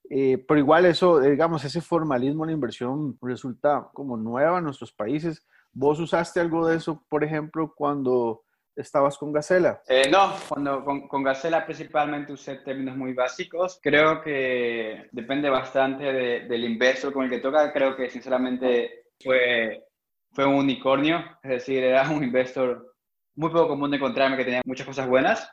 Eh, 0.10 0.44
pero 0.48 0.60
igual 0.60 0.86
eso, 0.86 1.20
digamos, 1.20 1.64
ese 1.64 1.80
formalismo 1.80 2.44
en 2.44 2.48
la 2.48 2.56
inversión 2.56 3.20
resulta 3.22 3.88
como 3.94 4.18
nueva 4.18 4.58
en 4.58 4.64
nuestros 4.64 4.92
países. 4.92 5.46
¿Vos 5.74 6.00
usaste 6.00 6.40
algo 6.40 6.66
de 6.66 6.78
eso, 6.78 7.04
por 7.08 7.24
ejemplo, 7.24 7.72
cuando 7.78 8.42
estabas 8.76 9.18
con 9.18 9.32
Gacela? 9.32 9.82
Eh, 9.88 10.10
no, 10.10 10.34
cuando 10.48 10.84
con, 10.84 11.08
con, 11.08 11.24
Gacela 11.24 11.66
principalmente 11.66 12.34
usé 12.34 12.58
términos 12.58 12.96
muy 12.96 13.14
básicos. 13.14 13.80
Creo 13.82 14.22
que 14.22 15.10
depende 15.12 15.50
bastante 15.50 16.04
de, 16.04 16.40
del 16.42 16.64
inversor 16.64 17.14
con 17.14 17.26
el 17.26 17.30
que 17.30 17.40
toca. 17.40 17.72
Creo 17.72 17.96
que 17.96 18.10
sinceramente 18.10 19.06
fue, 19.24 19.86
fue 20.32 20.46
un 20.46 20.56
unicornio, 20.56 21.24
es 21.44 21.50
decir, 21.50 21.84
era 21.84 22.10
un 22.10 22.24
inversor 22.24 22.96
muy 23.36 23.50
poco 23.50 23.70
común 23.70 23.92
de 23.92 23.98
encontrarme 23.98 24.38
que 24.38 24.46
tenía 24.46 24.62
muchas 24.66 24.88
cosas 24.88 25.08
buenas. 25.08 25.50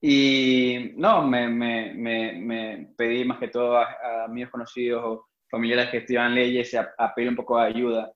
Y 0.00 0.92
no, 0.96 1.22
me, 1.22 1.48
me, 1.48 1.94
me, 1.94 2.32
me 2.32 2.92
pedí 2.96 3.24
más 3.24 3.38
que 3.38 3.48
todo 3.48 3.76
a, 3.76 3.84
a 3.84 4.24
amigos 4.24 4.50
conocidos 4.50 5.02
o 5.04 5.28
familiares 5.48 5.90
que 5.90 5.98
estudian 5.98 6.34
leyes 6.34 6.74
a, 6.74 6.92
a 6.98 7.14
pedir 7.14 7.28
un 7.28 7.36
poco 7.36 7.60
de 7.60 7.66
ayuda. 7.66 8.12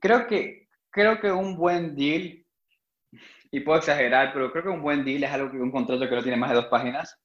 Creo 0.00 0.26
que, 0.26 0.66
creo 0.90 1.20
que 1.20 1.30
un 1.30 1.56
buen 1.56 1.94
deal 1.94 2.43
y 3.54 3.60
puedo 3.60 3.78
exagerar, 3.78 4.32
pero 4.32 4.50
creo 4.50 4.64
que 4.64 4.68
un 4.68 4.82
buen 4.82 5.04
deal 5.04 5.22
es 5.22 5.30
algo 5.30 5.48
que 5.48 5.58
un 5.58 5.70
contrato 5.70 6.08
que 6.08 6.16
no 6.16 6.22
tiene 6.24 6.36
más 6.36 6.50
de 6.50 6.56
dos 6.56 6.66
páginas. 6.66 7.16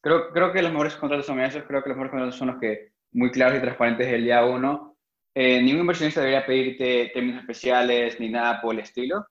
Creo, 0.00 0.30
creo 0.30 0.52
que 0.52 0.62
los 0.62 0.70
mejores 0.70 0.94
contratos 0.94 1.26
son 1.26 1.40
esos, 1.40 1.64
creo 1.64 1.82
que 1.82 1.88
los 1.88 1.98
mejores 1.98 2.12
contratos 2.12 2.36
son 2.36 2.48
los 2.48 2.60
que 2.60 2.92
muy 3.10 3.32
claros 3.32 3.58
y 3.58 3.60
transparentes 3.60 4.08
del 4.08 4.22
día 4.22 4.44
uno. 4.44 4.96
Eh, 5.34 5.60
ningún 5.60 5.80
inversionista 5.80 6.20
debería 6.20 6.46
pedirte 6.46 7.10
términos 7.12 7.40
especiales 7.40 8.20
ni 8.20 8.28
nada 8.28 8.60
por 8.60 8.74
el 8.74 8.80
estilo, 8.82 9.26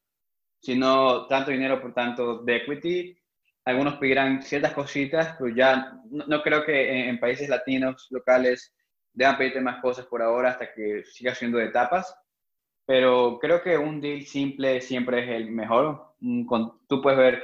sino 0.60 1.26
tanto 1.28 1.52
dinero 1.52 1.82
por 1.82 1.94
tanto 1.94 2.40
de 2.40 2.58
equity. 2.58 3.18
Algunos 3.64 3.96
pedirán 3.96 4.42
ciertas 4.42 4.74
cositas, 4.74 5.38
pero 5.40 5.56
ya 5.56 5.94
no, 6.12 6.26
no 6.28 6.44
creo 6.44 6.66
que 6.66 7.00
en, 7.00 7.10
en, 7.12 7.20
países 7.20 7.48
latinos 7.48 8.08
locales 8.10 8.76
deban 9.14 9.38
pedirte 9.38 9.62
más 9.62 9.82
cosas 9.82 10.06
por 10.08 10.22
ahora 10.22 10.50
hasta 10.50 10.74
que 10.74 11.06
siga 11.06 11.34
siendo 11.34 11.60
de 11.60 11.68
etapas. 11.68 12.14
Pero 12.86 13.40
creo 13.40 13.64
que 13.64 13.78
un 13.78 14.02
deal 14.02 14.24
simple 14.24 14.82
siempre 14.82 15.24
es 15.24 15.30
el 15.30 15.50
mejor 15.50 16.05
tú 16.88 17.02
puedes 17.02 17.20
ver, 17.20 17.44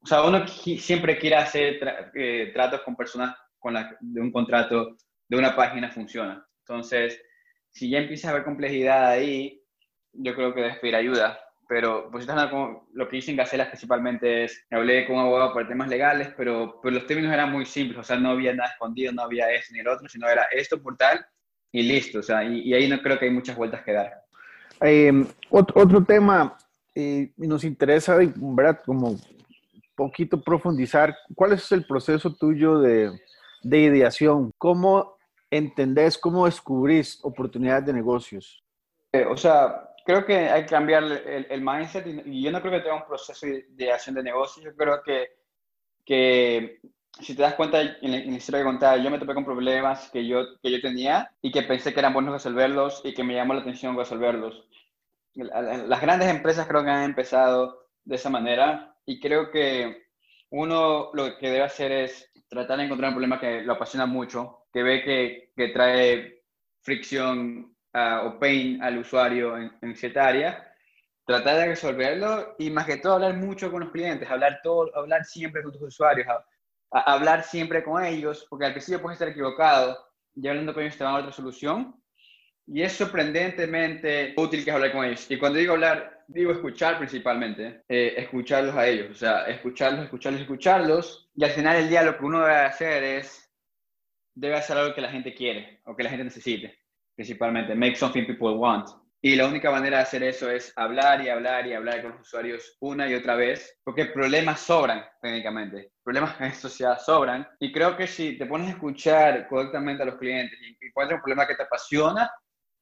o 0.00 0.06
sea, 0.06 0.22
uno 0.22 0.46
siempre 0.46 1.18
quiere 1.18 1.36
hacer 1.36 2.10
eh, 2.14 2.50
tratos 2.54 2.82
con 2.82 2.96
personas 2.96 3.36
con 3.58 3.74
la, 3.74 3.96
de 4.00 4.20
un 4.20 4.30
contrato, 4.30 4.96
de 5.28 5.36
una 5.36 5.56
página 5.56 5.90
funciona. 5.90 6.46
Entonces, 6.60 7.20
si 7.70 7.90
ya 7.90 7.98
empieza 7.98 8.28
a 8.28 8.30
haber 8.32 8.44
complejidad 8.44 9.08
ahí, 9.08 9.60
yo 10.12 10.34
creo 10.34 10.54
que 10.54 10.60
debes 10.62 10.78
pedir 10.78 10.96
ayuda. 10.96 11.38
Pero 11.68 12.08
pues 12.12 12.26
lo 12.92 13.08
que 13.08 13.16
hice 13.16 13.32
en 13.32 13.38
Gacela 13.38 13.66
principalmente 13.66 14.44
es, 14.44 14.64
hablé 14.70 15.04
con 15.04 15.16
un 15.16 15.22
abogado 15.22 15.52
por 15.52 15.66
temas 15.66 15.88
legales, 15.88 16.32
pero, 16.36 16.78
pero 16.80 16.94
los 16.94 17.06
términos 17.06 17.32
eran 17.32 17.50
muy 17.50 17.66
simples, 17.66 17.98
o 17.98 18.04
sea, 18.04 18.16
no 18.16 18.30
había 18.30 18.54
nada 18.54 18.70
escondido, 18.70 19.12
no 19.12 19.22
había 19.22 19.50
esto 19.50 19.74
ni 19.74 19.80
el 19.80 19.88
otro, 19.88 20.08
sino 20.08 20.28
era 20.28 20.44
esto 20.52 20.80
por 20.80 20.96
tal 20.96 21.26
y 21.72 21.82
listo, 21.82 22.20
o 22.20 22.22
sea, 22.22 22.44
y, 22.44 22.60
y 22.60 22.72
ahí 22.72 22.88
no 22.88 23.02
creo 23.02 23.18
que 23.18 23.24
hay 23.24 23.32
muchas 23.32 23.56
vueltas 23.56 23.82
que 23.82 23.92
dar. 23.92 24.12
Eh, 24.82 25.12
otro, 25.50 25.82
otro 25.82 26.04
tema 26.04 26.56
eh, 26.96 27.30
nos 27.36 27.62
interesa, 27.62 28.16
¿verdad? 28.36 28.80
Como 28.86 29.16
poquito 29.94 30.40
profundizar, 30.40 31.14
¿cuál 31.34 31.52
es 31.52 31.70
el 31.70 31.84
proceso 31.86 32.34
tuyo 32.34 32.78
de, 32.78 33.10
de 33.62 33.78
ideación? 33.80 34.50
¿Cómo 34.56 35.16
entendés, 35.50 36.16
cómo 36.16 36.46
descubrís 36.46 37.20
oportunidades 37.22 37.84
de 37.84 37.92
negocios? 37.92 38.64
Eh, 39.12 39.26
o 39.26 39.36
sea, 39.36 39.90
creo 40.06 40.24
que 40.24 40.36
hay 40.36 40.62
que 40.62 40.70
cambiar 40.70 41.04
el, 41.04 41.46
el 41.50 41.60
mindset 41.60 42.06
y, 42.24 42.42
yo 42.42 42.50
no 42.50 42.62
creo 42.62 42.72
que 42.72 42.80
tenga 42.80 42.96
un 42.96 43.06
proceso 43.06 43.46
de, 43.46 43.92
acción 43.92 44.14
de 44.14 44.22
negocios. 44.22 44.64
Yo 44.64 44.74
creo 44.74 45.02
que, 45.02 45.28
que 46.02 46.80
si 47.20 47.36
te 47.36 47.42
das 47.42 47.56
cuenta 47.56 47.82
en 47.82 48.10
la, 48.10 48.36
historia 48.36 48.60
que 48.60 48.66
contaba, 48.66 48.96
yo 48.96 49.10
me 49.10 49.18
topé 49.18 49.34
con 49.34 49.44
problemas 49.44 50.10
que 50.10 50.26
yo, 50.26 50.58
que 50.62 50.70
yo 50.70 50.80
tenía 50.80 51.30
y 51.42 51.50
que 51.52 51.62
pensé 51.62 51.92
que 51.92 52.00
eran 52.00 52.14
buenos 52.14 52.32
resolverlos 52.32 53.02
y 53.04 53.12
que 53.12 53.22
me 53.22 53.34
llamó 53.34 53.52
la 53.52 53.60
atención 53.60 53.96
resolverlos. 53.98 54.64
Las 55.36 56.00
grandes 56.00 56.28
empresas 56.28 56.66
creo 56.66 56.82
que 56.82 56.90
han 56.90 57.04
empezado 57.04 57.88
de 58.04 58.16
esa 58.16 58.30
manera 58.30 58.96
y 59.04 59.20
creo 59.20 59.50
que 59.50 60.06
uno 60.50 61.10
lo 61.12 61.36
que 61.36 61.50
debe 61.50 61.64
hacer 61.64 61.92
es 61.92 62.30
tratar 62.48 62.78
de 62.78 62.84
encontrar 62.84 63.10
un 63.10 63.16
problema 63.16 63.40
que 63.40 63.62
lo 63.62 63.74
apasiona 63.74 64.06
mucho, 64.06 64.66
que 64.72 64.82
ve 64.82 65.02
que, 65.02 65.52
que 65.56 65.68
trae 65.68 66.42
fricción 66.80 67.76
o 67.92 68.38
pain 68.38 68.82
al 68.82 68.98
usuario 68.98 69.56
en, 69.56 69.72
en, 69.80 69.96
cierta 69.96 70.26
área, 70.26 70.72
tratar 71.24 71.56
de 71.56 71.66
resolverlo 71.68 72.54
y 72.58 72.70
más 72.70 72.86
que 72.86 72.98
todo 72.98 73.14
hablar 73.14 73.34
mucho 73.34 73.70
con 73.70 73.80
los 73.80 73.90
clientes, 73.90 74.30
hablar, 74.30 74.60
todo, 74.62 74.94
hablar 74.94 75.24
siempre 75.24 75.62
con 75.62 75.72
tus 75.72 75.82
usuarios, 75.82 76.26
hablar 76.90 77.42
siempre 77.42 77.82
con 77.82 78.04
ellos, 78.04 78.46
porque 78.48 78.66
al 78.66 78.72
principio 78.72 79.00
puedes 79.02 79.16
estar 79.16 79.28
equivocado 79.28 79.98
y 80.34 80.46
hablando 80.46 80.74
con 80.74 80.82
ellos 80.82 80.96
te 80.96 81.04
van 81.04 81.14
a 81.14 81.18
otra 81.18 81.32
solución. 81.32 82.00
Y 82.66 82.82
es 82.82 82.92
sorprendentemente 82.92 84.34
útil 84.36 84.64
que 84.64 84.70
hablar 84.70 84.92
con 84.92 85.04
ellos. 85.04 85.30
Y 85.30 85.38
cuando 85.38 85.58
digo 85.58 85.74
hablar, 85.74 86.24
digo 86.26 86.52
escuchar 86.52 86.98
principalmente, 86.98 87.82
eh, 87.88 88.14
escucharlos 88.16 88.74
a 88.74 88.86
ellos, 88.86 89.10
o 89.10 89.14
sea, 89.14 89.46
escucharlos, 89.46 90.04
escucharlos, 90.04 90.40
escucharlos. 90.40 91.30
Y 91.34 91.44
al 91.44 91.50
final 91.50 91.76
del 91.76 91.88
día 91.88 92.02
lo 92.02 92.18
que 92.18 92.24
uno 92.24 92.40
debe 92.40 92.56
hacer 92.56 93.04
es, 93.04 93.50
debe 94.34 94.56
hacer 94.56 94.76
algo 94.76 94.94
que 94.94 95.00
la 95.00 95.10
gente 95.10 95.34
quiere 95.34 95.80
o 95.84 95.94
que 95.94 96.02
la 96.02 96.10
gente 96.10 96.24
necesite, 96.24 96.76
principalmente, 97.14 97.74
make 97.74 97.96
something 97.96 98.26
people 98.26 98.50
want. 98.50 98.88
Y 99.22 99.34
la 99.34 99.48
única 99.48 99.70
manera 99.70 99.96
de 99.96 100.02
hacer 100.02 100.22
eso 100.22 100.50
es 100.50 100.72
hablar 100.76 101.20
y 101.20 101.28
hablar 101.28 101.66
y 101.66 101.72
hablar 101.72 102.02
con 102.02 102.12
los 102.12 102.20
usuarios 102.20 102.76
una 102.80 103.08
y 103.08 103.14
otra 103.14 103.34
vez, 103.34 103.76
porque 103.82 104.06
problemas 104.06 104.60
sobran 104.60 105.04
técnicamente. 105.20 105.90
Problemas 106.04 106.40
en 106.40 106.54
sociedad 106.54 106.98
sobran. 106.98 107.44
Y 107.58 107.72
creo 107.72 107.96
que 107.96 108.06
si 108.06 108.36
te 108.38 108.46
pones 108.46 108.68
a 108.68 108.72
escuchar 108.72 109.48
correctamente 109.48 110.02
a 110.02 110.06
los 110.06 110.16
clientes 110.16 110.56
y 110.60 110.86
encuentras 110.86 111.18
un 111.18 111.22
problema 111.22 111.46
que 111.46 111.56
te 111.56 111.62
apasiona, 111.62 112.30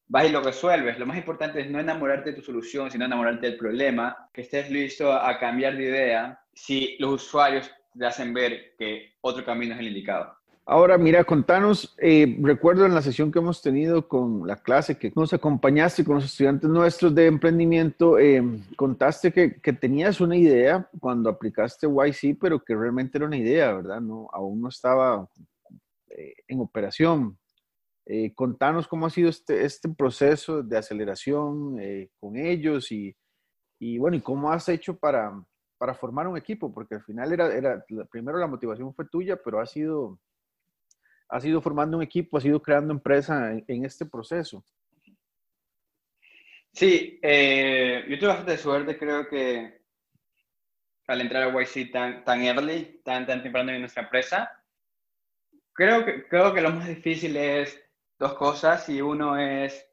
vas 0.08 0.26
y 0.26 0.32
lo 0.32 0.42
resuelves. 0.42 0.98
Lo 0.98 1.06
más 1.06 1.16
importante 1.16 1.60
es 1.60 1.70
no 1.70 1.80
enamorarte 1.80 2.30
de 2.30 2.36
tu 2.36 2.42
solución, 2.42 2.90
sino 2.90 3.04
enamorarte 3.04 3.46
del 3.48 3.58
problema, 3.58 4.28
que 4.32 4.42
estés 4.42 4.70
listo 4.70 5.12
a 5.12 5.38
cambiar 5.38 5.76
de 5.76 5.84
idea 5.84 6.40
si 6.52 6.96
los 6.98 7.22
usuarios 7.22 7.70
te 7.98 8.06
hacen 8.06 8.32
ver 8.32 8.74
que 8.78 9.14
otro 9.20 9.44
camino 9.44 9.74
es 9.74 9.80
el 9.80 9.88
indicado. 9.88 10.36
Ahora, 10.66 10.96
mira, 10.96 11.24
contanos, 11.24 11.94
eh, 11.98 12.38
recuerdo 12.40 12.86
en 12.86 12.94
la 12.94 13.02
sesión 13.02 13.30
que 13.30 13.38
hemos 13.38 13.60
tenido 13.60 14.08
con 14.08 14.46
la 14.46 14.56
clase 14.56 14.96
que 14.96 15.12
nos 15.14 15.34
acompañaste 15.34 16.04
con 16.04 16.14
los 16.14 16.24
estudiantes 16.24 16.70
nuestros 16.70 17.14
de 17.14 17.26
emprendimiento, 17.26 18.18
eh, 18.18 18.42
contaste 18.74 19.30
que, 19.30 19.60
que, 19.60 19.74
tenías 19.74 20.22
una 20.22 20.36
idea 20.36 20.88
cuando 21.00 21.28
aplicaste 21.28 21.86
YC, 21.86 22.38
pero 22.40 22.64
que 22.64 22.74
realmente 22.74 23.18
era 23.18 23.26
una 23.26 23.36
idea, 23.36 23.74
¿verdad? 23.74 24.00
No, 24.00 24.30
aún 24.32 24.62
no 24.62 24.68
estaba 24.70 25.28
eh, 26.08 26.34
en 26.48 26.60
operación. 26.60 27.36
Contanos 28.34 28.86
cómo 28.86 29.06
ha 29.06 29.10
sido 29.10 29.30
este, 29.30 29.64
este 29.64 29.88
proceso 29.88 30.62
de 30.62 30.76
aceleración 30.76 31.78
con 32.20 32.36
ellos 32.36 32.92
y, 32.92 33.16
y, 33.78 33.98
bueno, 33.98 34.16
y 34.16 34.20
cómo 34.20 34.50
has 34.50 34.68
hecho 34.68 34.96
para, 34.96 35.32
para 35.78 35.94
formar 35.94 36.26
un 36.26 36.36
equipo, 36.36 36.72
porque 36.72 36.96
al 36.96 37.02
final 37.02 37.32
era, 37.32 37.54
era, 37.54 37.84
primero 38.10 38.38
la 38.38 38.46
motivación 38.46 38.94
fue 38.94 39.06
tuya, 39.06 39.36
pero 39.42 39.60
ha 39.60 39.66
sido 39.66 40.18
has 41.28 41.44
ido 41.44 41.60
formando 41.60 41.96
un 41.96 42.02
equipo, 42.02 42.36
has 42.36 42.44
ido 42.44 42.62
creando 42.62 42.92
empresa 42.92 43.52
en, 43.66 43.84
este 43.84 44.06
proceso. 44.06 44.64
Sí, 46.72 47.18
eh, 47.22 48.04
yo 48.08 48.18
tuve 48.18 48.28
bastante 48.28 48.58
suerte, 48.58 48.98
creo 48.98 49.28
que 49.28 49.80
al 51.06 51.20
entrar 51.20 51.42
a 51.42 51.62
YC 51.62 51.90
tan, 51.90 52.24
tan 52.24 52.42
early, 52.42 53.00
tan, 53.04 53.26
tan 53.26 53.42
temprano 53.42 53.72
en 53.72 53.80
nuestra 53.80 54.04
empresa, 54.04 54.50
creo 55.72 56.04
que, 56.04 56.26
creo 56.28 56.54
que 56.54 56.60
lo 56.60 56.70
más 56.70 56.88
difícil 56.88 57.36
es 57.36 57.83
dos 58.18 58.34
cosas 58.34 58.88
y 58.88 59.00
uno 59.00 59.36
es, 59.38 59.86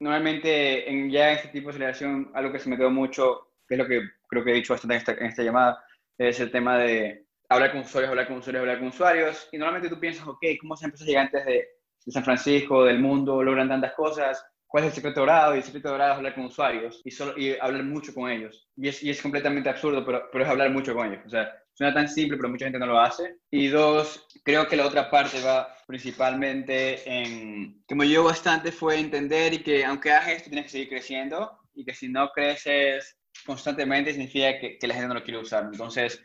normalmente 0.00 0.90
en 0.90 1.10
ya 1.10 1.32
este 1.32 1.48
tipo 1.48 1.68
de 1.68 1.72
aceleración, 1.72 2.30
algo 2.34 2.52
que 2.52 2.58
se 2.58 2.68
me 2.68 2.76
quedó 2.76 2.90
mucho, 2.90 3.52
que 3.66 3.74
es 3.74 3.78
lo 3.78 3.86
que 3.86 4.02
creo 4.28 4.44
que 4.44 4.52
he 4.52 4.54
dicho 4.54 4.72
bastante 4.74 4.94
en 4.94 5.26
esta, 5.26 5.42
en 5.42 5.46
llamada, 5.46 5.84
es 6.18 6.40
el 6.40 6.50
tema 6.50 6.78
de 6.78 7.26
hablar 7.48 7.72
con 7.72 7.80
usuarios, 7.82 8.10
hablar 8.10 8.28
con 8.28 8.38
usuarios, 8.38 8.60
hablar 8.60 8.78
con 8.78 8.88
usuarios. 8.88 9.48
Y 9.52 9.58
normalmente 9.58 9.88
tú 9.88 10.00
piensas, 10.00 10.26
ok, 10.26 10.44
¿cómo 10.60 10.76
se 10.76 10.86
empresas 10.86 11.06
gigantes 11.06 11.44
de, 11.44 11.68
de 12.04 12.12
San 12.12 12.24
Francisco, 12.24 12.84
del 12.84 12.98
mundo, 12.98 13.42
logran 13.42 13.68
tantas 13.68 13.92
cosas? 13.94 14.44
¿Cuál 14.66 14.84
es 14.84 14.90
el 14.90 14.94
secreto 14.96 15.20
dorado? 15.20 15.54
Y 15.54 15.58
el 15.58 15.64
secreto 15.64 15.90
dorado 15.90 16.12
es 16.12 16.16
hablar 16.16 16.34
con 16.34 16.44
usuarios 16.46 17.00
y, 17.04 17.10
solo, 17.10 17.34
y 17.36 17.56
hablar 17.60 17.84
mucho 17.84 18.14
con 18.14 18.30
ellos. 18.30 18.68
Y 18.76 18.88
es, 18.88 19.02
y 19.02 19.10
es 19.10 19.20
completamente 19.20 19.68
absurdo, 19.68 20.04
pero, 20.04 20.28
pero 20.32 20.44
es 20.44 20.50
hablar 20.50 20.70
mucho 20.70 20.94
con 20.94 21.08
ellos. 21.12 21.24
O 21.26 21.28
sea, 21.28 21.61
suena 21.74 21.94
tan 21.94 22.08
simple, 22.08 22.36
pero 22.36 22.48
mucha 22.48 22.66
gente 22.66 22.78
no 22.78 22.86
lo 22.86 22.98
hace. 22.98 23.36
Y 23.50 23.68
dos, 23.68 24.26
creo 24.44 24.68
que 24.68 24.76
la 24.76 24.86
otra 24.86 25.10
parte 25.10 25.40
va 25.42 25.74
principalmente 25.86 27.02
en, 27.10 27.82
que 27.86 27.94
me 27.94 28.04
ayudó 28.04 28.24
bastante, 28.24 28.72
fue 28.72 28.98
entender 28.98 29.54
y 29.54 29.62
que 29.62 29.84
aunque 29.84 30.10
hagas 30.10 30.28
esto, 30.28 30.50
tienes 30.50 30.66
que 30.66 30.72
seguir 30.72 30.88
creciendo 30.88 31.58
y 31.74 31.84
que 31.84 31.94
si 31.94 32.08
no 32.08 32.30
creces 32.30 33.16
constantemente 33.46 34.12
significa 34.12 34.58
que, 34.58 34.78
que 34.78 34.86
la 34.86 34.94
gente 34.94 35.08
no 35.08 35.14
lo 35.14 35.24
quiere 35.24 35.40
usar. 35.40 35.64
Entonces, 35.64 36.22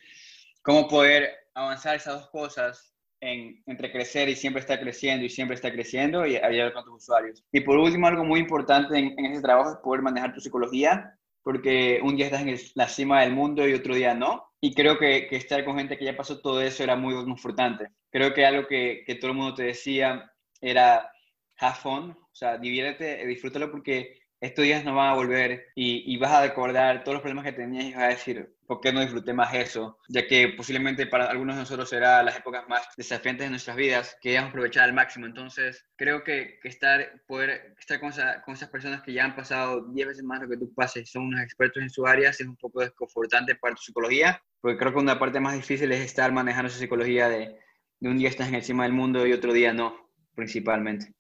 cómo 0.62 0.88
poder 0.88 1.30
avanzar 1.54 1.96
esas 1.96 2.22
dos 2.22 2.30
cosas 2.30 2.94
en, 3.22 3.62
entre 3.66 3.92
crecer 3.92 4.30
y 4.30 4.36
siempre 4.36 4.60
estar 4.60 4.80
creciendo 4.80 5.26
y 5.26 5.30
siempre 5.30 5.56
estar 5.56 5.72
creciendo 5.72 6.26
y 6.26 6.38
ayudar 6.38 6.74
con 6.74 6.84
tus 6.84 7.04
usuarios. 7.04 7.44
Y 7.52 7.62
por 7.62 7.78
último, 7.78 8.08
algo 8.08 8.24
muy 8.24 8.40
importante 8.40 8.98
en, 8.98 9.26
ese 9.26 9.42
trabajo 9.42 9.72
es 9.72 9.78
poder 9.78 10.02
manejar 10.02 10.34
tu 10.34 10.42
psicología, 10.42 11.18
porque 11.48 12.02
un 12.04 12.18
día 12.18 12.26
estás 12.26 12.42
en 12.42 12.58
la 12.76 12.90
cima 12.90 13.22
del 13.22 13.32
mundo 13.32 13.66
y 13.66 13.74
otro 13.74 13.96
día 13.96 14.14
no. 14.14 14.52
Y 14.60 14.74
creo 14.74 15.00
que, 15.00 15.28
que, 15.30 15.38
estar 15.38 15.64
con 15.64 15.78
gente 15.78 15.98
que 15.98 16.04
ya 16.04 16.18
pasó 16.18 16.42
todo 16.42 16.60
eso 16.60 16.84
era 16.84 16.98
muy 16.98 17.14
confortante. 17.16 17.88
Creo 18.12 18.34
que 18.34 18.46
algo 18.46 18.68
que, 18.68 19.04
que 19.08 19.16
todo 19.16 19.32
el 19.32 19.38
mundo 19.38 19.54
te 19.56 19.64
decía 19.64 20.30
era 20.60 21.10
have 21.60 21.78
fun, 21.78 22.12
o 22.12 22.30
sea, 22.34 22.58
diviértete, 22.58 23.26
disfrútalo 23.26 23.72
porque 23.72 24.20
estos 24.40 24.64
días 24.64 24.84
no 24.86 24.96
van 24.96 25.10
a 25.10 25.16
volver 25.16 25.68
y, 25.76 26.14
y, 26.14 26.18
vas 26.18 26.32
a 26.32 26.42
recordar 26.44 27.04
todos 27.04 27.16
los 27.16 27.22
problemas 27.22 27.46
que 27.46 27.54
tenías 27.54 27.86
y 27.86 27.94
vas 27.94 28.04
a 28.04 28.08
decir, 28.10 28.56
¿por 28.68 28.82
qué 28.82 28.94
no 28.94 29.02
disfruté 29.02 29.34
más 29.34 29.54
eso? 29.54 29.98
Ya 30.10 30.28
que 30.28 30.50
posiblemente 30.50 31.08
para 31.08 31.26
algunos 31.26 31.56
de 31.56 31.62
nosotros 31.62 31.90
será 31.90 32.22
las 32.22 32.38
épocas 32.38 32.68
más 32.68 32.88
desafiantes 32.96 33.48
de 33.48 33.50
nuestras 33.50 33.76
vidas 33.76 34.16
que 34.22 34.30
debemos 34.30 34.50
aprovechar 34.50 34.84
al 34.84 34.94
máximo. 34.94 35.26
Entonces, 35.26 35.86
creo 35.96 36.24
que, 36.24 36.60
estar, 36.64 37.24
poder 37.28 37.76
estar 37.80 38.00
con, 38.00 38.12
con, 38.46 38.54
esas 38.54 38.70
personas 38.70 39.02
que 39.02 39.14
ya 39.14 39.26
han 39.26 39.36
pasado 39.36 39.88
10 39.92 40.08
veces 40.08 40.24
más 40.24 40.42
lo 40.42 40.50
que 40.50 40.58
tú 40.58 40.72
pases, 40.74 41.10
son 41.10 41.24
unos 41.24 41.42
expertos 41.42 41.82
en 41.82 41.90
su 41.90 42.06
área, 42.06 42.30
es 42.30 42.42
un 42.42 42.58
poco 42.58 42.82
desconfortante 42.82 43.56
para 43.56 43.76
tu 43.76 43.82
psicología, 43.82 44.42
porque 44.62 44.78
creo 44.78 44.94
que 44.94 45.00
una 45.00 45.18
parte 45.18 45.40
más 45.40 45.56
difícil 45.56 45.92
es 45.92 46.02
estar 46.02 46.32
manejando 46.32 46.68
esa 46.68 46.80
psicología 46.80 47.28
de, 47.30 47.58
de 48.00 48.10
un 48.10 48.18
día 48.18 48.30
estás 48.30 48.50
en 48.50 48.56
encima 48.56 48.84
del 48.84 48.94
mundo 48.94 49.26
y 49.26 49.34
otro 49.34 49.54
día 49.54 49.74
no, 49.74 50.12
principalmente. 50.36 51.17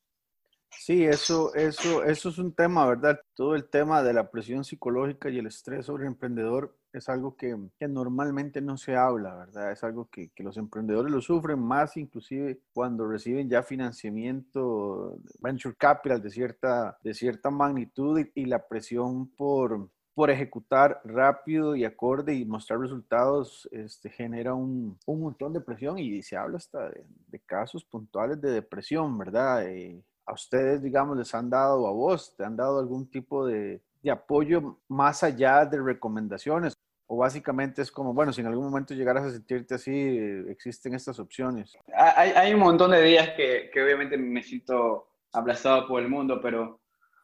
Sí, 0.71 1.03
eso, 1.05 1.53
eso, 1.55 2.03
eso 2.03 2.29
es 2.29 2.37
un 2.37 2.53
tema, 2.53 2.85
¿verdad? 2.85 3.19
Todo 3.33 3.55
el 3.55 3.67
tema 3.69 4.03
de 4.03 4.13
la 4.13 4.29
presión 4.29 4.63
psicológica 4.63 5.29
y 5.29 5.39
el 5.39 5.47
estrés 5.47 5.85
sobre 5.85 6.03
el 6.03 6.09
emprendedor 6.09 6.77
es 6.93 7.09
algo 7.09 7.35
que, 7.35 7.55
normalmente 7.87 8.61
no 8.61 8.77
se 8.77 8.95
habla, 8.95 9.35
¿verdad? 9.35 9.71
Es 9.71 9.83
algo 9.83 10.09
que, 10.09 10.31
los 10.37 10.57
emprendedores 10.57 11.11
lo 11.11 11.21
sufren 11.21 11.59
más, 11.59 11.97
inclusive 11.97 12.61
cuando 12.73 13.07
reciben 13.07 13.49
ya 13.49 13.63
financiamiento, 13.63 15.17
venture 15.39 15.75
capital 15.75 16.21
de 16.21 16.29
cierta, 16.29 16.97
de 17.03 17.13
cierta 17.13 17.49
magnitud 17.49 18.25
y, 18.33 18.45
la 18.45 18.65
presión 18.67 19.29
por, 19.35 19.89
por 20.13 20.29
ejecutar 20.31 21.01
rápido 21.03 21.75
y 21.75 21.85
acorde 21.85 22.33
y 22.33 22.45
mostrar 22.45 22.79
resultados 22.79 23.67
este, 23.71 24.09
genera 24.09 24.53
un, 24.53 24.97
un 25.05 25.21
montón 25.21 25.53
de 25.53 25.61
presión 25.61 25.99
y 25.99 26.21
se 26.23 26.37
habla 26.37 26.57
hasta 26.57 26.89
de, 26.89 27.03
de 27.27 27.39
casos 27.41 27.83
puntuales 27.83 28.39
de 28.41 28.51
depresión, 28.51 29.17
¿verdad? 29.17 29.67
Eh, 29.67 30.01
a 30.27 30.33
ustedes, 30.33 30.81
digamos, 30.83 31.17
les 31.17 31.33
han 31.33 31.49
dado, 31.49 31.87
a 31.87 31.91
vos, 31.91 32.35
te 32.35 32.43
han 32.43 32.57
dado 32.57 32.79
algún 32.79 33.09
tipo 33.09 33.47
de, 33.47 33.81
de 34.03 34.11
apoyo 34.11 34.79
más 34.89 35.23
allá 35.23 35.65
de 35.65 35.81
recomendaciones? 35.81 36.73
O 37.07 37.15
básicamente 37.15 37.81
es 37.81 37.89
como, 37.89 38.13
bueno, 38.13 38.33
si 38.33 38.41
en 38.41 38.47
algún 38.47 38.65
momento 38.65 38.93
llegaras 38.93 39.25
a 39.25 39.31
sentirte 39.31 39.75
así, 39.75 40.17
existen 40.49 40.93
estas 40.93 41.17
opciones. 41.19 41.77
Hay, 41.95 42.53
un 42.53 42.59
montón 42.59 42.91
de 42.91 43.01
días 43.01 43.29
que, 43.29 43.69
que, 43.71 43.81
obviamente 43.81 44.17
me 44.17 44.43
siento 44.43 45.07
aplastado 45.31 45.87
por 45.87 46.01
el 46.01 46.09
mundo, 46.09 46.41
pero, 46.41 46.81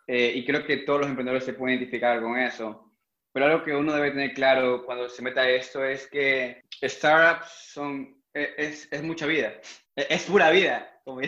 eh, 0.07 0.31
y 0.35 0.45
creo 0.45 0.65
que 0.65 0.77
todos 0.77 1.01
los 1.01 1.09
emprendedores 1.09 1.43
se 1.43 1.53
pueden 1.53 1.77
identificar 1.77 2.21
con 2.21 2.37
eso. 2.37 2.89
Pero 3.33 3.47
algo 3.47 3.65
que 3.65 3.75
uno 3.75 3.93
debe 3.93 4.11
tener 4.11 4.33
claro 4.33 4.85
cuando 4.85 5.09
se 5.09 5.21
meta 5.21 5.41
a 5.41 5.49
esto 5.49 5.83
es 5.83 6.07
que 6.07 6.61
startups 6.81 7.49
son, 7.73 8.21
e, 8.33 8.53
es, 8.57 8.87
es 8.89 9.03
mucha 9.03 9.25
vida, 9.25 9.51
e, 9.97 10.07
es 10.09 10.23
pura 10.23 10.49
vida 10.51 10.92
como. 11.03 11.21
¿Y 11.21 11.27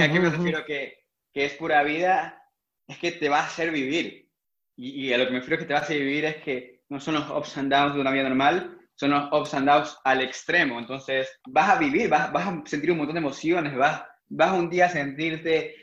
a 0.00 0.12
qué 0.12 0.20
me 0.20 0.30
refiero 0.30 0.64
que, 0.64 0.94
que, 1.32 1.44
es 1.44 1.54
pura 1.54 1.82
vida? 1.82 2.42
Es 2.86 2.98
que 2.98 3.12
te 3.12 3.28
va 3.28 3.40
a 3.40 3.46
hacer 3.46 3.70
vivir. 3.70 4.28
Y, 4.76 5.08
y, 5.08 5.12
a 5.12 5.18
lo 5.18 5.26
que 5.26 5.32
me 5.32 5.38
refiero 5.40 5.58
que 5.58 5.66
te 5.66 5.74
va 5.74 5.80
a 5.80 5.82
hacer 5.82 5.98
vivir 5.98 6.24
es 6.24 6.36
que 6.36 6.82
no 6.88 7.00
son 7.00 7.14
los 7.14 7.30
ups 7.30 7.58
and 7.58 7.72
downs 7.72 7.94
de 7.94 8.00
una 8.00 8.10
vida 8.10 8.24
normal, 8.24 8.78
son 8.94 9.10
los 9.10 9.32
ups 9.32 9.54
and 9.54 9.68
downs 9.68 9.96
al 10.04 10.20
extremo. 10.20 10.78
Entonces, 10.78 11.40
vas 11.46 11.70
a 11.70 11.78
vivir, 11.78 12.08
vas, 12.08 12.32
vas 12.32 12.46
a 12.46 12.62
sentir 12.66 12.92
un 12.92 12.98
montón 12.98 13.14
de 13.14 13.20
emociones, 13.20 13.76
vas, 13.76 14.04
vas 14.28 14.52
un 14.52 14.70
día 14.70 14.86
a 14.86 14.90
sentirte 14.90 15.74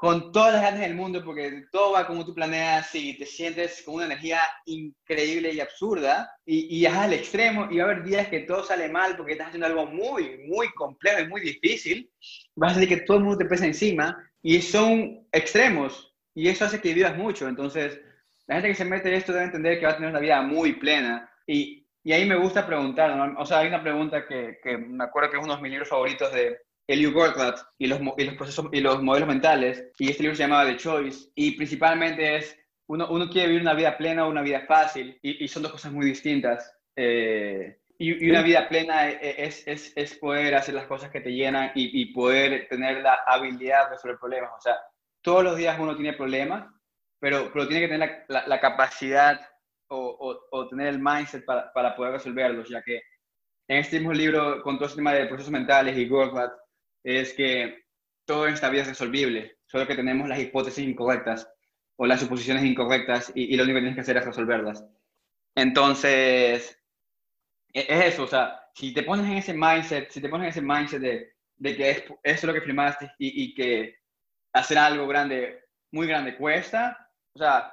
con 0.00 0.32
todas 0.32 0.54
las 0.54 0.62
ganas 0.62 0.80
del 0.80 0.94
mundo 0.94 1.22
porque 1.22 1.66
todo 1.70 1.92
va 1.92 2.06
como 2.06 2.24
tú 2.24 2.34
planeas 2.34 2.94
y 2.94 3.18
te 3.18 3.26
sientes 3.26 3.82
con 3.82 3.96
una 3.96 4.06
energía 4.06 4.40
increíble 4.64 5.52
y 5.52 5.60
absurda 5.60 6.32
y, 6.46 6.74
y 6.74 6.86
al 6.86 7.12
extremo 7.12 7.68
y 7.70 7.76
va 7.76 7.82
a 7.82 7.90
haber 7.90 8.04
días 8.04 8.28
que 8.28 8.40
todo 8.40 8.64
sale 8.64 8.88
mal 8.88 9.14
porque 9.14 9.32
estás 9.32 9.48
haciendo 9.48 9.66
algo 9.66 9.84
muy, 9.84 10.38
muy 10.46 10.70
complejo 10.70 11.20
y 11.20 11.28
muy 11.28 11.42
difícil, 11.42 12.10
vas 12.56 12.72
a 12.72 12.74
sentir 12.76 12.96
que 12.96 13.04
todo 13.04 13.18
el 13.18 13.24
mundo 13.24 13.40
te 13.40 13.44
pesa 13.44 13.66
encima 13.66 14.16
y 14.40 14.62
son 14.62 15.28
extremos 15.32 16.16
y 16.34 16.48
eso 16.48 16.64
hace 16.64 16.80
que 16.80 16.94
vivas 16.94 17.18
mucho. 17.18 17.46
Entonces, 17.46 18.00
la 18.46 18.54
gente 18.54 18.68
que 18.68 18.76
se 18.76 18.86
mete 18.86 19.10
en 19.10 19.16
esto 19.16 19.34
debe 19.34 19.44
entender 19.44 19.78
que 19.78 19.84
va 19.84 19.92
a 19.92 19.96
tener 19.96 20.08
una 20.08 20.20
vida 20.20 20.40
muy 20.40 20.78
plena 20.78 21.30
y, 21.46 21.86
y 22.02 22.12
ahí 22.12 22.24
me 22.24 22.36
gusta 22.36 22.66
preguntar, 22.66 23.34
o 23.36 23.44
sea, 23.44 23.58
hay 23.58 23.68
una 23.68 23.82
pregunta 23.82 24.26
que, 24.26 24.60
que 24.62 24.78
me 24.78 25.04
acuerdo 25.04 25.30
que 25.30 25.36
es 25.36 25.44
uno 25.44 25.56
de 25.56 25.62
mis 25.62 25.72
libros 25.72 25.90
favoritos 25.90 26.32
de 26.32 26.56
Elio 26.90 27.12
Gortlat 27.12 27.58
y 27.78 27.86
los, 27.86 28.00
y 28.16 28.24
los 28.24 28.34
procesos 28.34 28.66
y 28.72 28.80
los 28.80 29.02
modelos 29.02 29.28
mentales, 29.28 29.90
y 29.98 30.10
este 30.10 30.22
libro 30.22 30.36
se 30.36 30.42
llamaba 30.42 30.66
The 30.66 30.76
Choice, 30.76 31.30
y 31.34 31.52
principalmente 31.52 32.36
es, 32.36 32.58
uno, 32.88 33.08
uno 33.10 33.30
quiere 33.30 33.48
vivir 33.48 33.62
una 33.62 33.74
vida 33.74 33.96
plena 33.96 34.26
o 34.26 34.30
una 34.30 34.42
vida 34.42 34.62
fácil, 34.66 35.18
y, 35.22 35.46
son 35.46 35.62
dos 35.62 35.72
cosas 35.72 35.92
muy 35.92 36.06
distintas. 36.06 36.76
Eh, 36.96 37.78
y, 37.96 38.28
una 38.28 38.42
vida 38.42 38.68
plena 38.68 39.08
e, 39.08 39.18
e, 39.22 39.44
es, 39.46 39.66
es, 39.68 39.92
es, 39.94 40.14
poder 40.16 40.54
hacer 40.56 40.74
las 40.74 40.86
cosas 40.86 41.10
que 41.10 41.20
te 41.20 41.30
llenan 41.30 41.70
y, 41.74 42.12
poder 42.12 42.66
tener 42.68 43.02
la 43.02 43.20
habilidad 43.26 43.84
de 43.84 43.90
resolver 43.90 44.18
problemas. 44.18 44.50
O 44.56 44.60
sea, 44.60 44.76
todos 45.22 45.44
los 45.44 45.56
días 45.56 45.78
uno 45.78 45.94
tiene 45.94 46.14
problemas, 46.14 46.66
pero, 47.20 47.50
pero 47.52 47.68
tiene 47.68 47.82
que 47.86 47.92
tener 47.92 48.24
la, 48.28 48.46
la, 48.48 48.58
capacidad 48.58 49.40
o, 49.88 50.40
o, 50.50 50.68
tener 50.68 50.88
el 50.88 50.98
mindset 50.98 51.44
para, 51.44 51.72
para, 51.72 51.94
poder 51.94 52.14
resolverlos, 52.14 52.68
ya 52.68 52.82
que 52.82 53.02
en 53.68 53.76
este 53.78 53.98
mismo 53.98 54.12
libro, 54.12 54.62
con 54.62 54.78
todo 54.78 54.88
el 54.88 54.96
tema 54.96 55.12
de 55.12 55.26
procesos 55.26 55.52
mentales 55.52 55.96
y 55.96 56.08
Gortlat, 56.08 56.50
es 57.04 57.32
que 57.34 57.84
todo 58.24 58.46
en 58.46 58.54
esta 58.54 58.70
vida 58.70 58.82
es 58.82 58.88
resolvible, 58.88 59.58
solo 59.66 59.86
que 59.86 59.96
tenemos 59.96 60.28
las 60.28 60.40
hipótesis 60.40 60.86
incorrectas 60.86 61.50
o 61.96 62.06
las 62.06 62.20
suposiciones 62.20 62.64
incorrectas 62.64 63.32
y, 63.34 63.56
lo 63.56 63.64
único 63.64 63.76
que 63.76 63.80
tienes 63.80 63.94
que 63.96 64.00
hacer 64.02 64.16
es 64.16 64.24
resolverlas. 64.24 64.84
Entonces, 65.54 66.78
e, 67.72 67.86
es 67.88 68.14
eso, 68.14 68.24
o 68.24 68.26
sea, 68.26 68.68
si 68.74 68.94
te 68.94 69.02
pones 69.02 69.26
en 69.26 69.38
ese 69.38 69.52
mindset, 69.52 70.10
si 70.10 70.20
te 70.20 70.28
pones 70.28 70.44
en 70.44 70.50
ese 70.50 70.62
mindset 70.62 71.00
de, 71.00 71.32
de 71.56 71.76
que 71.76 71.90
es, 71.90 72.04
eso 72.04 72.14
es 72.22 72.44
lo 72.44 72.54
que 72.54 72.62
primaste 72.62 73.10
y, 73.18 73.44
y, 73.44 73.54
que 73.54 73.98
hacer 74.52 74.78
algo 74.78 75.06
grande, 75.06 75.64
muy 75.92 76.06
grande 76.06 76.36
cuesta, 76.36 77.10
o 77.34 77.38
sea, 77.38 77.72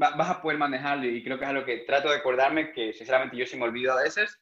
va, 0.00 0.16
vas 0.16 0.30
a 0.30 0.42
poder 0.42 0.58
manejarlo 0.58 1.06
y 1.06 1.22
creo 1.22 1.38
que 1.38 1.44
es 1.44 1.50
algo 1.50 1.64
que 1.64 1.78
trato 1.78 2.10
de 2.10 2.16
acordarme, 2.16 2.72
que 2.72 2.92
sinceramente 2.92 3.36
yo 3.36 3.46
sí 3.46 3.56
me 3.56 3.64
olvido 3.64 3.92
a 3.92 4.02
veces, 4.02 4.40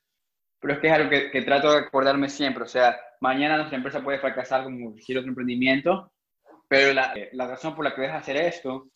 pero 0.67 0.75
es 0.75 0.81
que 0.81 0.87
es 0.89 0.93
algo 0.95 1.11
que, 1.11 1.31
que, 1.31 1.43
trato 1.43 1.71
de 1.71 1.79
acordarme 1.79 2.29
siempre. 2.29 2.65
O 2.65 2.67
sea, 2.67 2.99
mañana 3.21 3.57
nuestra 3.57 3.77
empresa 3.77 4.03
puede 4.03 4.19
fracasar 4.19 4.65
como 4.65 4.91
cualquier 4.91 5.19
otro 5.19 5.29
emprendimiento, 5.29 6.13
pero 6.69 6.93
la, 6.93 7.15
la, 7.33 7.47
razón 7.47 7.77
por 7.77 7.85
la 7.85 7.95
que 7.95 8.01
debes 8.01 8.17
hacer 8.17 8.37
esto 8.37 8.89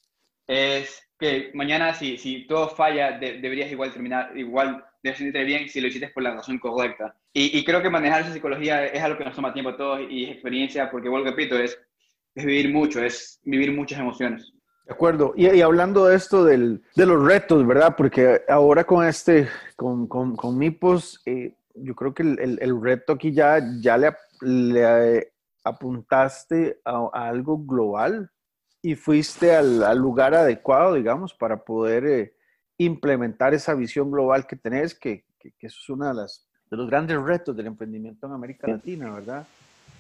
es 0.49 1.01
que 1.17 1.53
mañana 1.55 1.95
si, 1.95 2.19
si 2.19 2.45
todo 2.49 2.71
falla, 2.71 3.13
de, 3.19 3.35
deberías 3.35 3.71
igual 3.71 3.93
terminar, 3.93 4.37
igual 4.37 4.85
de 5.01 5.15
sentirte 5.15 5.45
bien 5.45 5.69
si 5.69 5.81
lo 5.81 5.87
hiciste 5.87 6.09
por 6.09 6.25
la 6.25 6.35
razón 6.35 6.59
correcta. 6.59 7.15
Y, 7.33 7.57
y, 7.57 7.65
creo 7.65 7.81
que 7.81 7.89
manejar 7.89 8.23
esa 8.23 8.33
psicología 8.33 8.87
es 8.87 9.01
algo 9.01 9.19
que 9.19 9.25
nos 9.27 9.37
toma 9.37 9.53
tiempo 9.53 9.71
a 9.71 9.77
todos 9.77 10.01
y 10.11 10.25
es 10.25 10.33
experiencia, 10.33 10.91
porque 10.91 11.09
vuelvo 11.09 11.29
repito, 11.29 11.57
es, 11.57 11.79
es 12.35 12.45
vivir 12.45 12.73
mucho, 12.73 13.01
es 13.01 13.39
vivir 13.45 13.71
muchas 13.71 14.01
emociones. 14.01 14.53
De 14.87 14.95
acuerdo. 14.95 15.35
Y, 15.37 15.49
y, 15.49 15.63
hablando 15.63 16.07
de 16.07 16.17
esto 16.17 16.45
del, 16.45 16.83
de 16.97 17.07
los 17.07 17.25
retos, 17.25 17.65
¿verdad? 17.65 17.95
Porque 17.97 18.41
ahora 18.49 18.83
con 18.83 19.07
este, 19.07 19.49
con, 19.77 20.09
con, 20.09 20.35
con 20.35 20.59
MIPOS, 20.59 21.23
eh, 21.27 21.55
yo 21.75 21.95
creo 21.95 22.15
que 22.15 22.23
el, 22.23 22.39
el, 22.41 22.59
el, 22.61 22.81
reto 22.81 23.15
aquí 23.15 23.33
ya, 23.33 23.61
ya 23.81 23.97
le, 23.97 24.15
le 24.41 25.33
apuntaste 25.65 26.81
a, 26.85 27.09
a, 27.13 27.29
algo 27.29 27.59
global 27.59 28.31
y 28.83 28.95
fuiste 28.95 29.55
al, 29.55 29.83
al, 29.83 29.99
lugar 29.99 30.35
adecuado, 30.35 30.95
digamos, 30.95 31.35
para 31.35 31.65
poder 31.65 32.07
eh, 32.07 32.35
implementar 32.79 33.55
esa 33.55 33.75
visión 33.75 34.11
global 34.11 34.47
que 34.47 34.57
tenés, 34.57 34.95
que, 34.95 35.25
que, 35.39 35.53
que, 35.53 35.67
eso 35.67 35.79
es 35.81 35.89
uno 35.91 36.09
de, 36.09 36.15
las, 36.15 36.49
de 36.71 36.77
los 36.77 36.89
grandes 36.89 37.21
retos 37.21 37.57
del 37.57 37.67
emprendimiento 37.67 38.27
en 38.27 38.33
América 38.33 38.67
Latina, 38.67 39.13
¿verdad? 39.13 39.47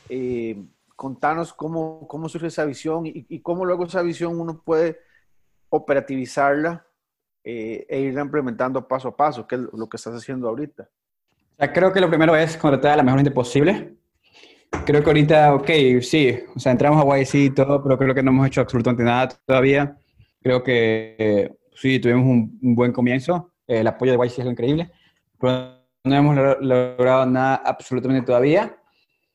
Eh, 0.09 0.62
contanos 0.96 1.52
cómo, 1.52 2.06
cómo 2.09 2.28
surge 2.28 2.48
esa 2.48 2.64
visión 2.64 3.06
y, 3.06 3.26
y, 3.28 3.40
cómo 3.40 3.64
luego 3.64 3.85
esa 3.85 4.02
visión 4.02 4.40
uno 4.40 4.62
puede 4.62 5.00
operativizarla 5.68 6.87
eh, 7.44 7.87
e 7.88 8.00
irla 8.00 8.22
implementando 8.22 8.87
paso 8.87 9.09
a 9.09 9.16
paso, 9.16 9.46
que 9.46 9.54
es 9.54 9.61
lo 9.72 9.88
que 9.88 9.96
estás 9.96 10.14
haciendo 10.14 10.48
ahorita. 10.48 10.90
Sea, 11.60 11.74
creo 11.74 11.92
que 11.92 12.00
lo 12.00 12.08
primero 12.08 12.34
es 12.34 12.56
contratar 12.56 12.92
a 12.92 12.96
la 12.96 13.02
mejor 13.02 13.18
gente 13.18 13.32
posible. 13.32 13.94
Creo 14.86 15.02
que 15.02 15.10
ahorita, 15.10 15.54
ok, 15.54 15.70
sí, 16.00 16.38
o 16.56 16.58
sea, 16.58 16.72
entramos 16.72 17.04
a 17.04 17.18
YC 17.18 17.34
y 17.34 17.50
todo, 17.50 17.82
pero 17.82 17.98
creo 17.98 18.14
que 18.14 18.22
no 18.22 18.30
hemos 18.30 18.46
hecho 18.46 18.62
absolutamente 18.62 19.04
nada 19.04 19.28
todavía. 19.44 19.94
Creo 20.40 20.62
que 20.62 21.16
eh, 21.18 21.52
sí, 21.74 21.98
tuvimos 21.98 22.24
un, 22.24 22.58
un, 22.62 22.74
buen 22.74 22.92
comienzo. 22.92 23.52
el 23.66 23.86
apoyo 23.86 24.12
de 24.12 24.26
YC 24.26 24.38
es 24.38 24.46
increíble, 24.46 24.90
pero 25.38 25.76
no 26.04 26.16
hemos 26.16 26.34
logrado 26.62 27.26
nada 27.26 27.56
absolutamente 27.56 28.24
todavía. 28.24 28.74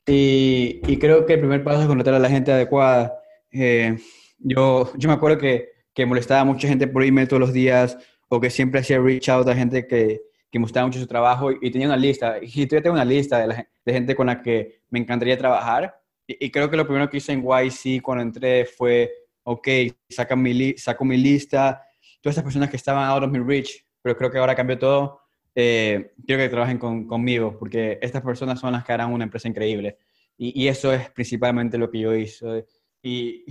Y, 0.08 0.82
y, 0.88 0.98
creo 0.98 1.28
que 1.28 1.34
el 1.34 1.40
primer 1.42 1.64
paso 1.64 1.82
es 1.82 1.88
contratar 1.88 2.16
a 2.16 2.20
la 2.20 2.30
gente 2.30 2.52
adecuada. 2.52 3.14
Eh, 3.52 3.98
yo, 4.40 4.92
yo 4.98 5.10
me 5.10 5.16
acuerdo 5.16 5.38
que, 5.38 5.70
que, 5.94 6.08
molestaba 6.08 6.42
a 6.42 6.46
mucha 6.46 6.68
gente 6.68 6.88
por 6.88 7.04
email 7.04 7.28
todos 7.28 7.40
los 7.40 7.54
días 7.54 7.98
o 8.30 8.40
que 8.40 8.50
siempre 8.50 8.80
hacía 8.80 9.00
reach 9.00 9.30
out 9.30 9.48
a 9.48 9.56
gente 9.56 9.86
que, 9.86 10.22
que 10.52 10.60
me 10.60 10.64
gustaba 10.64 10.88
mucho 10.88 11.00
su 11.00 11.08
trabajo 11.08 11.52
y, 11.52 11.72
tenía 11.72 11.88
una 11.88 11.98
lista. 11.98 12.38
Y 12.42 12.66
todavía 12.66 12.84
tengo 12.84 12.96
una 12.96 13.06
lista 13.06 13.46
de, 13.48 13.94
gente 13.94 14.16
con 14.16 14.28
la 14.28 14.42
que 14.42 14.82
me 14.90 15.00
encantaría 15.00 15.38
trabajar. 15.38 16.00
Y, 16.28 16.50
creo 16.52 16.70
que 16.70 16.78
lo 16.78 16.86
primero 16.86 17.10
que 17.10 17.18
hice 17.18 17.34
en 17.34 17.44
YC 17.44 18.02
cuando 18.02 18.24
entré 18.24 18.66
fue, 18.66 19.12
ok, 19.44 19.68
saco 20.10 20.36
mi 20.36 21.18
lista, 21.18 21.82
todas 22.22 22.36
esas 22.36 22.44
personas 22.44 22.70
que 22.70 22.78
estaban 22.78 23.08
out 23.10 23.24
of 23.24 23.32
my 23.32 23.40
reach, 23.40 23.86
pero 24.02 24.18
creo 24.18 24.32
que 24.32 24.38
ahora 24.38 24.56
cambió 24.56 24.78
todo 24.78 25.26
eh, 25.56 26.12
quiero 26.28 26.44
que 26.44 26.50
trabajen 26.50 26.78
con, 26.78 27.08
conmigo, 27.08 27.58
porque 27.58 27.98
estas 28.02 28.22
personas 28.22 28.60
son 28.60 28.74
las 28.74 28.84
que 28.84 28.92
harán 28.92 29.14
una 29.14 29.24
empresa 29.24 29.48
increíble. 29.48 29.98
Y, 30.38 30.64
y 30.64 30.68
eso 30.68 30.92
es 30.94 31.10
principalmente 31.12 31.78
lo 31.78 31.90
que 31.90 32.00
yo 32.00 32.14
hice. 32.14 32.66
Y, 33.02 33.46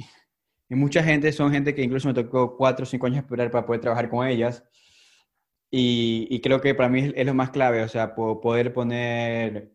y, 0.68 0.74
mucha 0.74 1.02
gente 1.02 1.32
son 1.32 1.50
gente 1.50 1.74
que 1.74 1.82
incluso 1.82 2.08
me 2.08 2.14
tocó 2.14 2.56
cuatro 2.56 2.82
o 2.82 2.86
cinco 2.86 3.06
años 3.06 3.20
esperar 3.20 3.50
para 3.50 3.64
poder 3.64 3.80
trabajar 3.80 4.10
con 4.10 4.26
ellas. 4.26 4.62
Y, 5.76 6.28
y 6.30 6.40
creo 6.40 6.60
que 6.60 6.72
para 6.72 6.88
mí 6.88 7.10
es, 7.16 7.26
lo 7.26 7.34
más 7.34 7.50
clave, 7.50 7.82
o 7.82 7.88
sea, 7.88 8.14
poder 8.14 8.72
poner, 8.72 9.72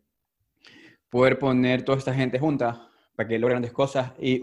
poder 1.10 1.38
poner 1.38 1.82
toda 1.82 1.98
esta 1.98 2.14
gente 2.14 2.38
junta 2.38 2.88
para 3.14 3.28
que 3.28 3.38
logren 3.38 3.56
grandes 3.56 3.72
cosas. 3.72 4.12
Y 4.18 4.42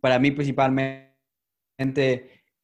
para 0.00 0.18
mí 0.18 0.32
principalmente 0.32 1.14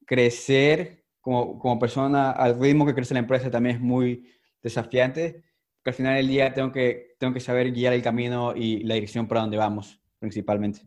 crecer 0.05 1.05
como, 1.21 1.57
como 1.61 1.79
persona 1.79 2.33
al 2.33 2.59
ritmo 2.59 2.85
que 2.85 2.95
crece 2.95 3.15
la 3.15 3.21
empresa 3.21 3.49
también 3.49 3.77
es 3.77 3.81
muy 3.81 4.29
desafiante, 4.61 5.45
que 5.85 5.91
al 5.91 5.95
final 5.95 6.17
del 6.17 6.27
día 6.27 6.53
tengo 6.53 6.73
que, 6.73 7.15
tengo 7.21 7.33
que 7.33 7.39
saber 7.39 7.71
guiar 7.71 7.93
el 7.93 8.03
camino 8.03 8.57
y 8.57 8.83
la 8.83 8.95
dirección 8.95 9.29
para 9.29 9.43
donde 9.43 9.57
vamos, 9.57 10.01
principalmente. 10.19 10.81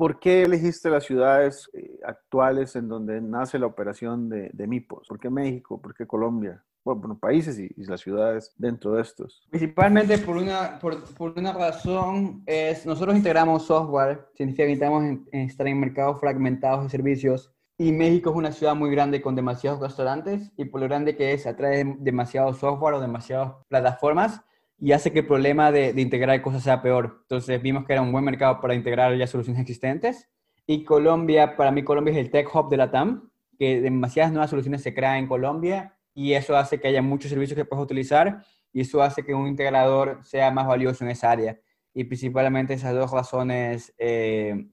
¿Por 0.00 0.18
qué 0.18 0.44
elegiste 0.44 0.88
las 0.88 1.04
ciudades 1.04 1.68
eh, 1.74 2.00
actuales 2.06 2.74
en 2.74 2.88
donde 2.88 3.20
nace 3.20 3.58
la 3.58 3.66
operación 3.66 4.30
de, 4.30 4.48
de 4.54 4.66
MIPOS? 4.66 5.06
¿Por 5.06 5.20
qué 5.20 5.28
México? 5.28 5.78
¿Por 5.78 5.94
qué 5.94 6.06
Colombia? 6.06 6.64
Bueno, 6.82 7.18
países 7.18 7.58
y, 7.58 7.68
y, 7.76 7.84
las 7.84 8.00
ciudades 8.00 8.54
dentro 8.56 8.94
de 8.94 9.02
estos. 9.02 9.46
Principalmente 9.50 10.16
por 10.16 10.38
una, 10.38 10.78
por, 10.78 11.04
por 11.12 11.38
una 11.38 11.52
razón 11.52 12.42
es, 12.46 12.86
nosotros 12.86 13.14
integramos 13.14 13.66
software, 13.66 14.26
significa 14.32 14.64
que 14.64 14.72
estamos 14.72 15.04
en, 15.04 15.26
estar 15.32 15.68
en 15.68 15.78
mercados 15.78 16.18
fragmentados 16.18 16.84
de 16.84 16.88
servicios 16.88 17.52
y 17.76 17.92
México 17.92 18.30
es 18.30 18.36
una 18.36 18.52
ciudad 18.52 18.74
muy 18.74 18.90
grande 18.90 19.20
con 19.20 19.36
demasiados 19.36 19.80
restaurantes 19.80 20.50
y 20.56 20.64
por 20.64 20.80
lo 20.80 20.88
grande 20.88 21.14
que 21.14 21.34
es, 21.34 21.46
atrae 21.46 21.84
demasiado 21.98 22.54
software 22.54 22.94
o 22.94 23.00
demasiadas 23.02 23.52
plataformas 23.68 24.40
y 24.80 24.92
hace 24.92 25.12
que 25.12 25.20
el 25.20 25.26
problema 25.26 25.70
de, 25.70 25.92
de, 25.92 26.00
integrar 26.00 26.40
cosas 26.40 26.62
sea 26.62 26.80
peor. 26.80 27.18
Entonces 27.22 27.60
vimos 27.60 27.84
que 27.84 27.92
era 27.92 28.02
un 28.02 28.12
buen 28.12 28.24
mercado 28.24 28.60
para 28.60 28.74
integrar 28.74 29.16
ya 29.16 29.26
soluciones 29.26 29.60
existentes. 29.60 30.30
Y 30.66 30.84
Colombia, 30.84 31.56
para 31.56 31.70
mí 31.70 31.82
Colombia 31.82 32.12
es 32.12 32.18
el 32.18 32.30
tech 32.30 32.48
hub 32.54 32.70
de 32.70 32.76
la 32.76 32.90
TAM, 32.90 33.30
que 33.58 33.80
demasiadas 33.80 34.32
nuevas 34.32 34.50
soluciones 34.50 34.82
se 34.82 34.94
crean 34.94 35.16
en 35.16 35.26
Colombia 35.26 35.96
y 36.14 36.32
eso 36.32 36.56
hace 36.56 36.80
que 36.80 36.88
haya 36.88 37.02
muchos 37.02 37.30
servicios 37.30 37.56
que 37.56 37.64
puedes 37.64 37.84
utilizar 37.84 38.42
y 38.72 38.80
eso 38.80 39.02
hace 39.02 39.24
que 39.24 39.34
un 39.34 39.48
integrador 39.48 40.20
sea 40.24 40.50
más 40.50 40.66
valioso 40.66 41.04
en 41.04 41.10
esa 41.10 41.30
área. 41.30 41.60
Y 41.92 42.04
principalmente 42.04 42.74
esas 42.74 42.94
dos 42.94 43.10
razones 43.10 43.92
eh, 43.98 44.66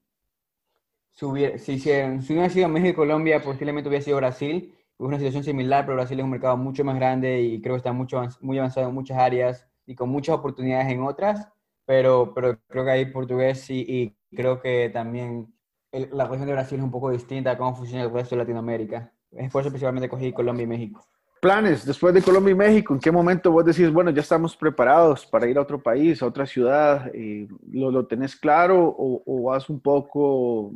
si, 1.12 1.26
hubiera, 1.26 1.58
si, 1.58 1.80
si, 1.80 1.90
si, 2.22 2.34
hubiera 2.34 2.50
sido 2.50 2.70
México 2.70 2.90
y 2.90 2.94
Colombia, 2.94 3.42
posiblemente 3.42 3.90
hubiera 3.90 4.06
sido 4.06 4.18
Brasil. 4.18 4.74
Es 4.74 5.06
una 5.06 5.18
situación 5.18 5.44
similar, 5.44 5.86
pero 5.86 5.98
Brasil 5.98 6.20
es 6.20 6.24
un 6.24 6.32
mercado 6.32 6.58
mucho 6.58 6.84
más 6.84 6.96
grande 6.96 7.42
y 7.42 7.62
creo 7.62 7.74
que 7.76 7.80
está 7.80 7.92
mucho, 7.92 8.22
muy 8.40 8.58
avanzado 8.60 8.88
en 8.88 8.94
muchas 8.94 9.18
áreas 9.18 9.68
y 9.88 9.96
con 9.96 10.10
muchas 10.10 10.36
oportunidades 10.36 10.92
en 10.92 11.02
otras. 11.02 11.48
Pero, 11.86 12.34
pero 12.36 12.60
creo 12.68 12.84
que 12.84 12.92
hay 12.92 13.06
portugués 13.06 13.70
y, 13.70 13.80
y 13.80 14.36
creo 14.36 14.62
que 14.62 14.90
también 14.90 15.48
el, 15.92 16.10
la 16.12 16.28
región 16.28 16.46
de 16.46 16.54
Brasil 16.54 16.78
es 16.78 16.84
un 16.84 16.92
poco 16.92 17.10
distinta 17.10 17.52
a 17.52 17.58
cómo 17.58 17.76
funciona 17.76 18.04
el 18.04 18.12
resto 18.12 18.36
de 18.36 18.42
Latinoamérica. 18.42 19.12
Es 19.32 19.52
por 19.52 19.62
eso 19.62 19.70
principalmente 19.70 20.10
cogí 20.10 20.34
Colombia 20.34 20.64
y 20.64 20.68
México. 20.68 21.06
Planes 21.40 21.86
después 21.86 22.14
de 22.14 22.22
Colombia 22.22 22.52
y 22.52 22.56
México, 22.56 22.94
¿en 22.94 23.00
qué 23.00 23.12
momento 23.12 23.52
vos 23.52 23.64
decís, 23.64 23.92
bueno, 23.92 24.10
ya 24.10 24.22
estamos 24.22 24.58
preparados 24.58 25.26
para 25.26 25.48
ir 25.48 25.58
a 25.58 25.62
otro 25.62 25.82
país, 25.82 26.22
a 26.22 26.26
otra 26.26 26.46
ciudad? 26.46 27.12
Eh, 27.14 27.48
¿lo, 27.72 27.92
¿Lo 27.92 28.06
tenés 28.08 28.36
claro 28.36 28.96
o, 28.98 29.44
vas 29.44 29.70
un 29.70 29.80
poco 29.80 30.74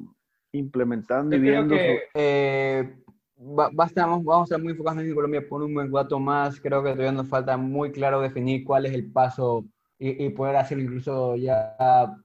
implementando 0.51 1.35
y 1.35 1.39
viendo? 1.39 1.75
Eh, 2.13 2.95
vamos 3.41 3.79
a 3.79 4.43
estar 4.43 4.61
muy 4.61 4.71
enfocados 4.71 5.01
en 5.01 5.15
Colombia 5.15 5.43
por 5.47 5.63
un 5.63 5.73
buen 5.73 5.91
rato 5.91 6.19
más. 6.19 6.59
Creo 6.59 6.83
que 6.83 6.91
todavía 6.91 7.11
nos 7.11 7.27
falta 7.27 7.57
muy 7.57 7.91
claro 7.91 8.21
definir 8.21 8.63
cuál 8.63 8.85
es 8.85 8.93
el 8.93 9.11
paso 9.11 9.65
y, 9.97 10.29
poder 10.29 10.55
hacerlo 10.55 10.83
incluso 10.83 11.35
ya 11.35 11.75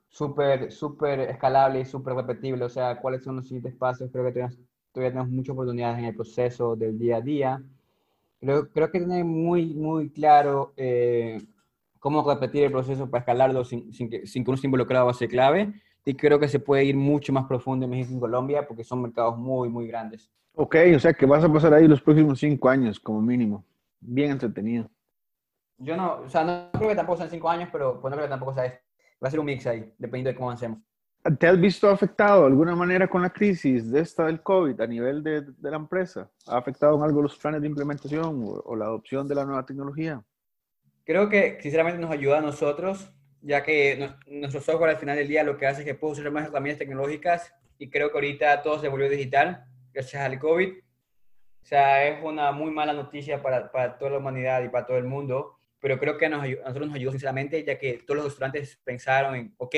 súper, 0.08 0.72
súper 0.72 1.20
escalable 1.20 1.80
y 1.80 1.84
súper 1.84 2.14
repetible. 2.14 2.64
O 2.64 2.68
sea, 2.68 3.00
cuáles 3.00 3.22
son 3.24 3.36
los 3.36 3.46
siguientes 3.46 3.74
pasos. 3.74 4.10
Creo 4.12 4.24
que 4.24 4.32
todavía, 4.32 4.56
todavía 4.92 5.10
tenemos 5.10 5.30
muchas 5.30 5.52
oportunidades 5.52 5.98
en 5.98 6.04
el 6.06 6.14
proceso 6.14 6.76
del 6.76 6.98
día 6.98 7.16
a 7.16 7.20
día. 7.20 7.62
Creo, 8.40 8.68
creo 8.70 8.90
que 8.90 8.98
tiene 8.98 9.24
muy, 9.24 9.74
muy 9.74 10.10
claro 10.10 10.74
eh, 10.76 11.38
cómo 11.98 12.28
repetir 12.28 12.64
el 12.64 12.72
proceso 12.72 13.10
para 13.10 13.20
escalarlo 13.20 13.64
sin, 13.64 13.92
sin, 13.92 14.10
que, 14.10 14.26
sin 14.26 14.44
que 14.44 14.50
uno 14.50 14.56
esté 14.56 14.66
involucrado 14.66 15.08
a 15.08 15.14
clave. 15.28 15.72
Y 16.06 16.14
creo 16.14 16.38
que 16.38 16.48
se 16.48 16.60
puede 16.60 16.84
ir 16.84 16.96
mucho 16.96 17.32
más 17.32 17.44
profundo 17.46 17.84
en 17.84 17.90
México 17.90 18.16
y 18.16 18.20
Colombia 18.20 18.66
porque 18.66 18.84
son 18.84 19.02
mercados 19.02 19.36
muy, 19.36 19.68
muy 19.68 19.86
grandes. 19.86 20.30
Ok, 20.54 20.76
o 20.94 20.98
sea 20.98 21.12
que 21.12 21.26
vas 21.26 21.44
a 21.44 21.52
pasar 21.52 21.74
ahí 21.74 21.86
los 21.86 22.00
próximos 22.00 22.38
cinco 22.38 22.70
años 22.70 22.98
como 22.98 23.20
mínimo. 23.20 23.62
Bien 24.00 24.30
entretenido. 24.30 24.88
Yo 25.76 25.94
no, 25.96 26.20
o 26.20 26.28
sea, 26.30 26.44
no 26.44 26.70
creo 26.72 26.88
que 26.88 26.96
tampoco 26.96 27.18
sean 27.18 27.28
cinco 27.28 27.50
años, 27.50 27.68
pero 27.70 28.00
pues 28.00 28.10
no 28.10 28.16
creo 28.16 28.26
que 28.26 28.30
tampoco 28.30 28.54
sea 28.54 28.80
Va 29.22 29.28
a 29.28 29.30
ser 29.30 29.40
un 29.40 29.46
mix 29.46 29.66
ahí, 29.66 29.80
dependiendo 29.98 30.28
de 30.28 30.36
cómo 30.36 30.50
avancemos. 30.50 30.78
¿Te 31.38 31.48
has 31.48 31.60
visto 31.60 31.88
afectado 31.88 32.42
de 32.42 32.46
alguna 32.48 32.76
manera 32.76 33.08
con 33.08 33.22
la 33.22 33.30
crisis 33.30 33.90
de 33.90 34.00
esta 34.00 34.26
del 34.26 34.42
COVID 34.42 34.80
a 34.80 34.86
nivel 34.86 35.22
de, 35.22 35.40
de 35.40 35.70
la 35.70 35.76
empresa? 35.76 36.30
¿Ha 36.46 36.58
afectado 36.58 36.96
en 36.96 37.02
algo 37.02 37.22
los 37.22 37.36
planes 37.36 37.62
de 37.62 37.66
implementación 37.66 38.44
o, 38.44 38.62
o, 38.64 38.76
la 38.76 38.84
adopción 38.84 39.26
de 39.26 39.34
la 39.34 39.44
nueva 39.44 39.64
tecnología? 39.64 40.22
Creo 41.04 41.28
que 41.28 41.58
sinceramente 41.60 42.00
nos 42.00 42.10
ayuda 42.10 42.38
a 42.38 42.42
nosotros, 42.42 43.12
ya 43.46 43.62
que 43.62 44.10
nuestro 44.26 44.60
software 44.60 44.90
al 44.90 44.96
final 44.96 45.16
del 45.16 45.28
día 45.28 45.44
lo 45.44 45.56
que 45.56 45.66
hace 45.66 45.82
es 45.82 45.86
que 45.86 45.94
puede 45.94 46.14
usar 46.14 46.30
más 46.32 46.48
herramientas 46.48 46.80
tecnológicas 46.80 47.54
y 47.78 47.88
creo 47.88 48.10
que 48.10 48.16
ahorita 48.16 48.60
todo 48.62 48.80
se 48.80 48.88
volvió 48.88 49.08
digital 49.08 49.64
gracias 49.92 50.20
al 50.20 50.38
COVID. 50.38 50.72
O 50.72 51.64
sea, 51.64 52.08
es 52.08 52.22
una 52.24 52.50
muy 52.50 52.72
mala 52.72 52.92
noticia 52.92 53.40
para, 53.42 53.70
para 53.70 53.98
toda 53.98 54.12
la 54.12 54.18
humanidad 54.18 54.64
y 54.64 54.68
para 54.68 54.84
todo 54.84 54.98
el 54.98 55.04
mundo, 55.04 55.60
pero 55.78 55.98
creo 55.98 56.18
que 56.18 56.26
a 56.26 56.28
nosotros 56.28 56.88
nos 56.88 56.96
ayudó 56.96 57.12
sinceramente, 57.12 57.62
ya 57.64 57.78
que 57.78 58.02
todos 58.04 58.18
los 58.18 58.32
estudiantes 58.32 58.80
pensaron 58.82 59.36
en, 59.36 59.54
ok, 59.58 59.74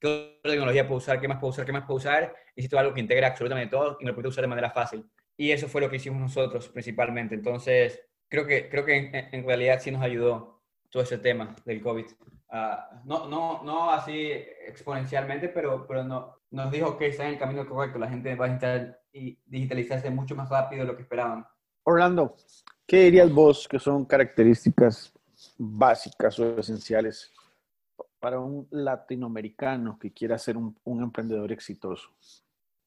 ¿qué 0.00 0.40
tecnología 0.42 0.88
puedo 0.88 0.98
usar? 0.98 1.20
¿Qué 1.20 1.28
más 1.28 1.38
puedo 1.38 1.50
usar? 1.50 1.66
¿Qué 1.66 1.72
más 1.72 1.84
puedo 1.84 1.98
usar? 1.98 2.34
Necesito 2.56 2.78
algo 2.78 2.94
que 2.94 3.00
integre 3.00 3.26
absolutamente 3.26 3.70
todo 3.70 3.98
y 4.00 4.06
lo 4.06 4.14
puedo 4.14 4.30
usar 4.30 4.42
de 4.42 4.48
manera 4.48 4.70
fácil. 4.70 5.04
Y 5.36 5.50
eso 5.50 5.68
fue 5.68 5.82
lo 5.82 5.90
que 5.90 5.96
hicimos 5.96 6.18
nosotros 6.18 6.70
principalmente. 6.70 7.34
Entonces, 7.34 8.00
creo 8.28 8.46
que, 8.46 8.70
creo 8.70 8.86
que 8.86 8.96
en, 8.96 9.14
en 9.14 9.46
realidad 9.46 9.80
sí 9.80 9.90
nos 9.90 10.02
ayudó 10.02 10.61
todo 10.92 11.02
ese 11.02 11.18
tema 11.18 11.56
del 11.64 11.82
COVID. 11.82 12.04
Uh, 12.52 13.06
no, 13.06 13.26
no, 13.26 13.62
no 13.64 13.90
así 13.90 14.30
exponencialmente, 14.66 15.48
pero, 15.48 15.86
pero 15.86 16.04
no, 16.04 16.36
nos 16.50 16.70
dijo 16.70 16.98
que 16.98 17.06
está 17.06 17.24
en 17.24 17.30
el 17.30 17.38
camino 17.38 17.66
correcto. 17.66 17.98
La 17.98 18.10
gente 18.10 18.34
va 18.34 18.46
a 18.46 18.96
y 19.14 19.38
digitalizarse 19.46 20.10
mucho 20.10 20.36
más 20.36 20.50
rápido 20.50 20.82
de 20.82 20.88
lo 20.88 20.96
que 20.96 21.02
esperaban. 21.02 21.46
Orlando, 21.84 22.36
¿qué 22.86 23.04
dirías 23.04 23.32
vos 23.32 23.66
que 23.66 23.78
son 23.78 24.04
características 24.04 25.12
básicas 25.58 26.38
o 26.38 26.58
esenciales 26.58 27.32
para 28.20 28.38
un 28.38 28.68
latinoamericano 28.70 29.98
que 29.98 30.12
quiera 30.12 30.38
ser 30.38 30.58
un, 30.58 30.78
un 30.84 31.02
emprendedor 31.02 31.50
exitoso? 31.52 32.10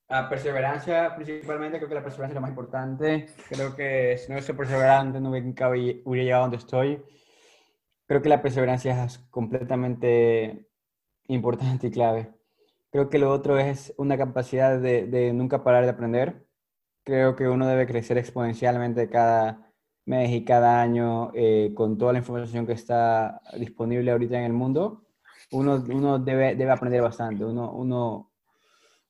Ah, 0.07 0.29
perseverancia, 0.29 1.15
principalmente, 1.15 1.77
creo 1.79 1.89
que 1.89 1.95
la 1.95 2.03
perseverancia 2.03 2.33
es 2.33 2.35
lo 2.35 2.41
más 2.41 2.51
importante. 2.51 3.25
Creo 3.49 3.75
que 3.75 4.15
si 4.19 4.27
no 4.29 4.35
hubiese 4.35 4.53
perseverante, 4.53 5.19
no 5.19 5.31
hubiera 5.31 6.23
llegado 6.23 6.43
donde 6.43 6.57
estoy. 6.57 7.03
Creo 8.07 8.21
que 8.21 8.29
la 8.29 8.41
perseverancia 8.41 9.03
es 9.05 9.17
completamente 9.31 10.67
importante 11.27 11.87
y 11.87 11.91
clave. 11.91 12.33
Creo 12.91 13.09
que 13.09 13.19
lo 13.19 13.31
otro 13.31 13.57
es 13.57 13.93
una 13.97 14.17
capacidad 14.17 14.79
de, 14.79 15.07
de, 15.07 15.33
nunca 15.33 15.63
parar 15.63 15.83
de 15.85 15.89
aprender. 15.89 16.45
Creo 17.03 17.35
que 17.35 17.47
uno 17.47 17.67
debe 17.67 17.87
crecer 17.87 18.17
exponencialmente 18.17 19.09
cada 19.09 19.71
mes 20.05 20.31
y 20.31 20.45
cada 20.45 20.81
año 20.81 21.31
eh, 21.33 21.73
con 21.75 21.97
toda 21.97 22.13
la 22.13 22.19
información 22.19 22.67
que 22.67 22.73
está 22.73 23.41
disponible 23.57 24.11
ahorita 24.11 24.37
en 24.37 24.45
el 24.45 24.53
mundo. 24.53 25.03
Uno, 25.51 25.83
uno 25.89 26.19
debe, 26.19 26.55
debe 26.55 26.71
aprender 26.71 27.01
bastante. 27.01 27.43
Uno, 27.43 27.71
uno, 27.73 28.31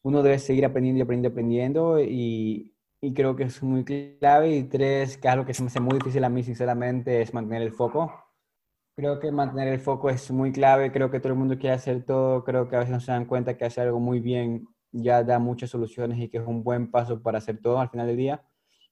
uno 0.04 0.24
debe 0.24 0.40
seguir 0.40 0.66
aprendiendo 0.66 1.00
y 1.00 1.04
aprendiendo, 1.04 1.30
aprendiendo 1.30 2.00
y, 2.00 2.74
y 3.02 3.14
creo 3.14 3.36
que 3.36 3.44
es 3.44 3.62
muy 3.62 3.84
clave. 3.84 4.56
Y 4.56 4.64
tres, 4.64 5.18
que 5.18 5.28
algo 5.28 5.46
que 5.46 5.54
se 5.54 5.64
me 5.64 5.68
hace 5.68 5.82
muy 5.82 5.96
difícil 6.00 6.24
a 6.24 6.30
mí, 6.30 6.44
sinceramente, 6.44 7.22
es 7.22 7.34
mantener 7.34 7.62
el 7.62 7.74
foco 7.74 8.25
Creo 8.96 9.20
que 9.20 9.30
mantener 9.30 9.68
el 9.68 9.80
foco 9.80 10.10
es 10.10 10.32
muy 10.32 10.54
clave, 10.54 10.92
creo 10.92 11.12
que 11.12 11.20
todo 11.20 11.34
el 11.34 11.40
mundo 11.40 11.58
quiere 11.58 11.76
hacer 11.76 12.06
todo, 12.06 12.46
creo 12.46 12.70
que 12.70 12.78
a 12.78 12.80
veces 12.80 12.94
no 12.94 13.02
se 13.02 13.12
dan 13.12 13.26
cuenta 13.26 13.58
que 13.58 13.66
hacer 13.66 13.88
algo 13.88 14.00
muy 14.00 14.22
bien 14.22 14.68
ya 14.94 15.24
da 15.24 15.40
muchas 15.40 15.70
soluciones 15.70 16.18
y 16.20 16.30
que 16.30 16.38
es 16.38 16.48
un 16.48 16.64
buen 16.64 16.90
paso 16.90 17.22
para 17.22 17.40
hacer 17.40 17.60
todo 17.62 17.80
al 17.80 17.90
final 17.90 18.08
del 18.08 18.18
día. 18.18 18.46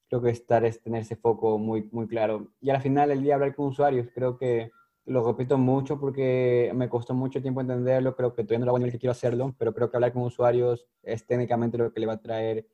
Creo 0.10 0.22
que 0.22 0.30
estar 0.32 0.66
es 0.66 0.82
tener 0.82 1.04
ese 1.04 1.16
foco 1.16 1.58
muy, 1.58 1.90
muy 1.92 2.08
claro. 2.08 2.52
Y 2.60 2.70
al 2.70 2.82
final 2.82 3.10
del 3.10 3.24
día 3.24 3.36
hablar 3.36 3.56
con 3.56 3.68
usuarios, 3.68 4.08
creo 4.14 4.38
que 4.38 4.72
lo 5.06 5.26
repito 5.26 5.58
mucho 5.58 6.00
porque 6.00 6.72
me 6.76 6.90
costó 6.90 7.14
mucho 7.14 7.42
tiempo 7.42 7.62
entenderlo, 7.62 8.16
creo 8.16 8.34
que 8.34 8.44
todavía 8.44 8.60
no 8.60 8.66
lo 8.66 8.72
hago 8.72 8.78
en 8.80 8.86
el 8.86 8.92
que 8.92 9.00
quiero 9.00 9.12
hacerlo, 9.12 9.56
pero 9.58 9.74
creo 9.74 9.90
que 9.90 9.98
hablar 9.98 10.14
con 10.14 10.24
usuarios 10.24 10.86
es 11.02 11.26
técnicamente 11.26 11.78
lo 11.78 11.94
que 11.94 12.00
le 12.02 12.08
va 12.08 12.14
a 12.14 12.22
traer 12.22 12.68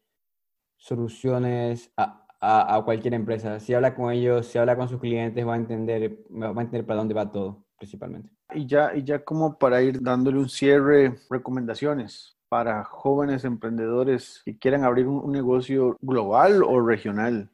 soluciones 0.78 1.92
a, 1.98 2.29
a, 2.40 2.82
cualquier 2.84 3.14
empresa. 3.14 3.60
Si 3.60 3.74
habla 3.74 3.96
con 3.96 4.12
ellos, 4.12 4.48
si 4.48 4.58
habla 4.58 4.76
con 4.76 4.88
sus 4.88 5.00
clientes, 5.00 5.46
va 5.46 5.54
a 5.54 5.58
entender, 5.58 6.18
va 6.32 6.48
a 6.48 6.62
entender 6.62 6.86
para 6.86 7.00
dónde 7.00 7.14
va 7.14 7.32
todo, 7.32 7.66
principalmente. 7.78 8.30
Y 8.54 8.66
ya, 8.66 8.96
y 8.96 9.04
ya 9.04 9.24
como 9.24 9.58
para 9.58 9.82
ir 9.82 10.02
dándole 10.02 10.40
un 10.40 10.50
cierre, 10.50 11.16
recomendaciones 11.30 12.36
para 12.48 12.84
jóvenes 12.84 13.46
emprendedores 13.46 14.42
que 14.44 14.58
quieran 14.58 14.84
abrir 14.84 15.08
un, 15.08 15.24
un 15.24 15.32
negocio 15.32 15.98
global 16.02 16.64
o 16.64 16.82
regional. 16.82 17.50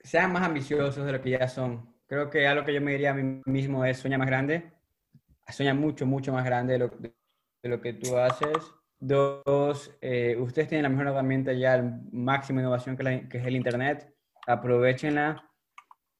Sean 0.00 0.32
más 0.32 0.42
ambiciosos 0.42 1.04
de 1.04 1.12
lo 1.12 1.20
que 1.20 1.30
ya 1.30 1.48
son. 1.48 1.94
Creo 2.06 2.30
que 2.30 2.46
algo 2.46 2.64
que 2.64 2.72
yo 2.72 2.80
me 2.80 2.92
diría 2.92 3.10
a 3.10 3.14
mí 3.14 3.42
mismo 3.44 3.84
es 3.84 3.98
sueña 3.98 4.16
más 4.16 4.26
grande. 4.26 4.72
Sueña 5.48 5.74
mucho, 5.74 6.06
mucho 6.06 6.32
más 6.32 6.44
grande 6.44 6.74
de 6.74 6.78
lo, 6.78 6.88
de 6.88 7.68
lo 7.68 7.80
que 7.82 7.92
tú 7.92 8.16
haces 8.16 8.56
Dos, 9.06 9.94
eh, 10.00 10.34
ustedes 10.38 10.68
tienen 10.68 10.84
la 10.84 10.88
mejor 10.88 11.08
herramienta 11.08 11.52
ya, 11.52 11.74
el 11.74 11.92
máximo 12.10 12.60
innovación 12.60 12.96
que, 12.96 13.28
que, 13.28 13.36
es 13.36 13.46
el 13.46 13.54
Internet. 13.54 14.10
Aprovechenla. 14.46 15.46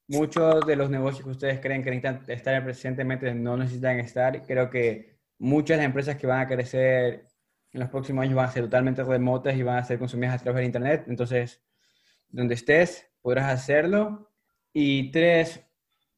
Muchos 0.06 0.66
de 0.66 0.76
los 0.76 0.90
negocios 0.90 1.24
que 1.24 1.30
ustedes 1.30 1.60
creen 1.60 1.82
que 1.82 1.90
necesitan 1.90 2.30
estar 2.30 2.62
presentemente 2.62 3.34
no 3.34 3.56
necesitan 3.56 4.00
estar. 4.00 4.44
Creo 4.44 4.68
que 4.68 5.16
muchas 5.38 5.78
de 5.78 5.78
las 5.78 5.86
empresas 5.86 6.16
que 6.18 6.26
van 6.26 6.40
a 6.40 6.46
crecer 6.46 7.26
en 7.72 7.80
los 7.80 7.88
próximos 7.88 8.24
años 8.24 8.34
van 8.34 8.48
a 8.50 8.52
ser 8.52 8.64
totalmente 8.64 9.02
remotas 9.02 9.56
y 9.56 9.62
van 9.62 9.78
a 9.78 9.84
ser 9.84 9.98
consumidas 9.98 10.38
a 10.38 10.44
través 10.44 10.58
del 10.58 10.66
Internet. 10.66 11.04
Entonces, 11.08 11.64
donde 12.28 12.54
estés, 12.54 13.10
podrás 13.22 13.50
hacerlo. 13.50 14.30
Y 14.74 15.10
tres, 15.10 15.64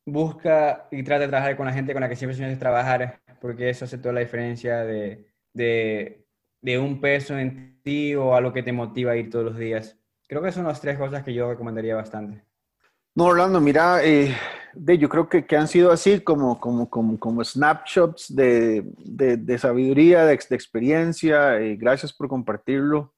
busca 0.05 0.88
y 0.90 1.05
trata 1.05 1.22
de 1.22 1.29
trabajar 1.29 1.57
con 1.57 1.66
la 1.66 1.72
gente 1.72 1.92
con 1.92 2.00
la 2.00 2.09
que 2.09 2.16
siempre 2.16 2.37
sueñas 2.37 2.59
trabajar, 2.59 3.22
porque 3.40 3.70
eso 3.70 3.85
hace 3.85 3.98
toda 3.98 4.14
la 4.14 4.20
diferencia 4.20 4.79
de, 4.85 5.29
de 5.52 6.26
de 6.61 6.79
un 6.79 7.01
peso 7.01 7.38
en 7.38 7.81
ti 7.83 8.14
o 8.14 8.35
a 8.35 8.40
lo 8.40 8.53
que 8.53 8.62
te 8.62 8.73
motiva 8.73 9.12
a 9.12 9.16
ir 9.16 9.31
todos 9.31 9.45
los 9.45 9.59
días. 9.59 9.99
Creo 10.29 10.42
que 10.42 10.53
son 10.53 10.64
las 10.64 10.81
tres 10.81 10.99
cosas 10.99 11.23
que 11.23 11.35
yo 11.35 11.49
recomendaría 11.49 11.95
bastante. 11.95 12.42
No, 13.14 13.25
Orlando, 13.25 13.61
mira, 13.61 14.05
eh, 14.05 14.35
yo 14.75 15.09
creo 15.09 15.29
que, 15.29 15.47
que, 15.47 15.57
han 15.57 15.69
sido 15.69 15.90
así 15.90 16.21
como, 16.21 16.61
como, 16.61 16.90
como, 16.90 17.19
como 17.19 17.45
snapshots 17.45 18.35
de, 18.35 18.85
de, 18.99 19.37
de 19.37 19.59
sabiduría, 19.59 20.27
de, 20.27 20.37
de 20.37 20.57
experiencia. 20.57 21.59
Eh, 21.59 21.77
gracias 21.77 22.12
por 22.12 22.29
compartirlo 22.29 23.14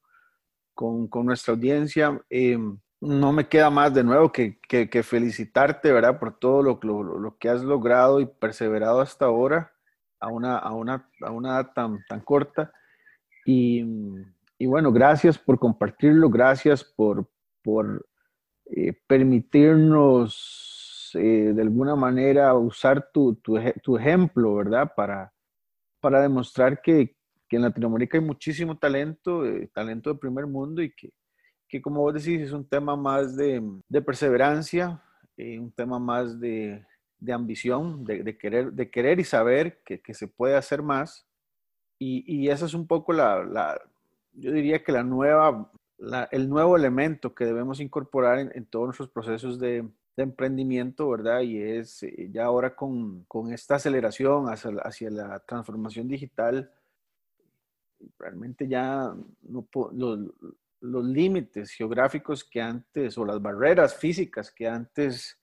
con, 0.73 1.07
con 1.07 1.25
nuestra 1.25 1.53
audiencia. 1.53 2.21
Eh, 2.29 2.57
no 3.01 3.31
me 3.31 3.47
queda 3.47 3.69
más 3.69 3.93
de 3.93 4.03
nuevo 4.03 4.31
que, 4.31 4.59
que, 4.59 4.89
que 4.89 5.03
felicitarte, 5.03 5.91
¿verdad? 5.91 6.19
Por 6.19 6.37
todo 6.37 6.61
lo, 6.61 6.79
lo, 6.81 7.19
lo, 7.19 7.37
que 7.37 7.49
has 7.49 7.61
logrado 7.61 8.19
y 8.19 8.25
perseverado 8.25 9.01
hasta 9.01 9.25
ahora 9.25 9.71
a 10.19 10.27
una, 10.27 10.57
a 10.57 10.71
una, 10.71 11.09
a 11.21 11.31
una 11.31 11.49
edad 11.49 11.71
tan, 11.73 12.03
tan 12.07 12.19
corta. 12.21 12.71
Y, 13.51 13.83
bueno, 14.67 14.91
gracias 14.91 15.39
por 15.39 15.57
compartirlo, 15.57 16.29
gracias 16.29 16.83
por, 16.83 17.27
por 17.63 18.07
eh, 18.67 18.93
permitirnos 19.07 21.11
eh, 21.15 21.53
de 21.55 21.61
alguna 21.63 21.95
manera 21.95 22.53
usar 22.53 23.09
tu, 23.11 23.33
tu, 23.35 23.97
ejemplo, 23.97 24.53
¿verdad? 24.53 24.93
Para, 24.95 25.33
para 25.99 26.21
demostrar 26.21 26.79
que, 26.79 27.15
que 27.47 27.55
en 27.55 27.63
Latinoamérica 27.63 28.19
hay 28.19 28.23
muchísimo 28.23 28.77
talento, 28.77 29.43
eh, 29.43 29.67
talento 29.73 30.13
de 30.13 30.19
primer 30.19 30.45
mundo 30.45 30.83
y 30.83 30.91
que, 30.91 31.11
que, 31.67 31.81
como 31.81 32.01
vos 32.01 32.13
decís, 32.13 32.41
es 32.41 32.51
un 32.51 32.69
tema 32.69 32.95
más 32.95 33.35
de, 33.35 33.63
de 33.87 34.01
perseverancia, 34.03 35.01
un 35.37 35.71
tema 35.71 35.97
más 35.97 36.39
de, 36.39 36.85
de 37.17 37.33
ambición, 37.33 38.03
de, 38.03 38.21
de, 38.21 38.37
querer, 38.37 38.73
de 38.73 38.91
querer 38.91 39.19
y 39.19 39.23
saber 39.23 39.81
que, 39.83 40.01
que 40.01 40.13
se 40.13 40.27
puede 40.27 40.55
hacer 40.55 40.83
más 40.83 41.28
y, 41.99 42.23
y 42.25 42.49
esa 42.49 42.65
es 42.65 42.73
un 42.73 42.87
poco 42.87 43.11
la, 43.11 43.77
yo 44.33 44.51
diría 44.51 44.83
que 44.83 44.93
la 44.93 45.03
nueva, 45.03 45.69
el 46.31 46.49
nuevo 46.49 46.77
elemento 46.77 47.35
que 47.35 47.45
debemos 47.45 47.81
incorporar 47.81 48.39
en, 48.39 48.65
todos 48.65 48.85
nuestros 48.85 49.09
procesos 49.09 49.59
de, 49.59 49.87
emprendimiento, 50.15 51.09
¿verdad? 51.09 51.39
Y 51.41 51.61
es 51.61 52.03
eh, 52.03 52.27
ya 52.29 52.43
ahora 52.43 52.75
con, 52.75 53.23
con 53.23 53.53
esta 53.53 53.75
aceleración 53.75 54.47
hacia, 54.47 55.09
la 55.09 55.39
transformación 55.39 56.09
digital, 56.09 56.69
realmente 58.17 58.67
ya 58.67 59.15
no, 59.43 59.65
los, 59.93 61.05
límites 61.05 61.71
geográficos 61.71 62.43
que 62.43 62.61
antes, 62.61 63.17
o 63.17 63.23
las 63.23 63.41
barreras 63.41 63.95
físicas 63.95 64.51
que 64.51 64.67
antes 64.67 65.39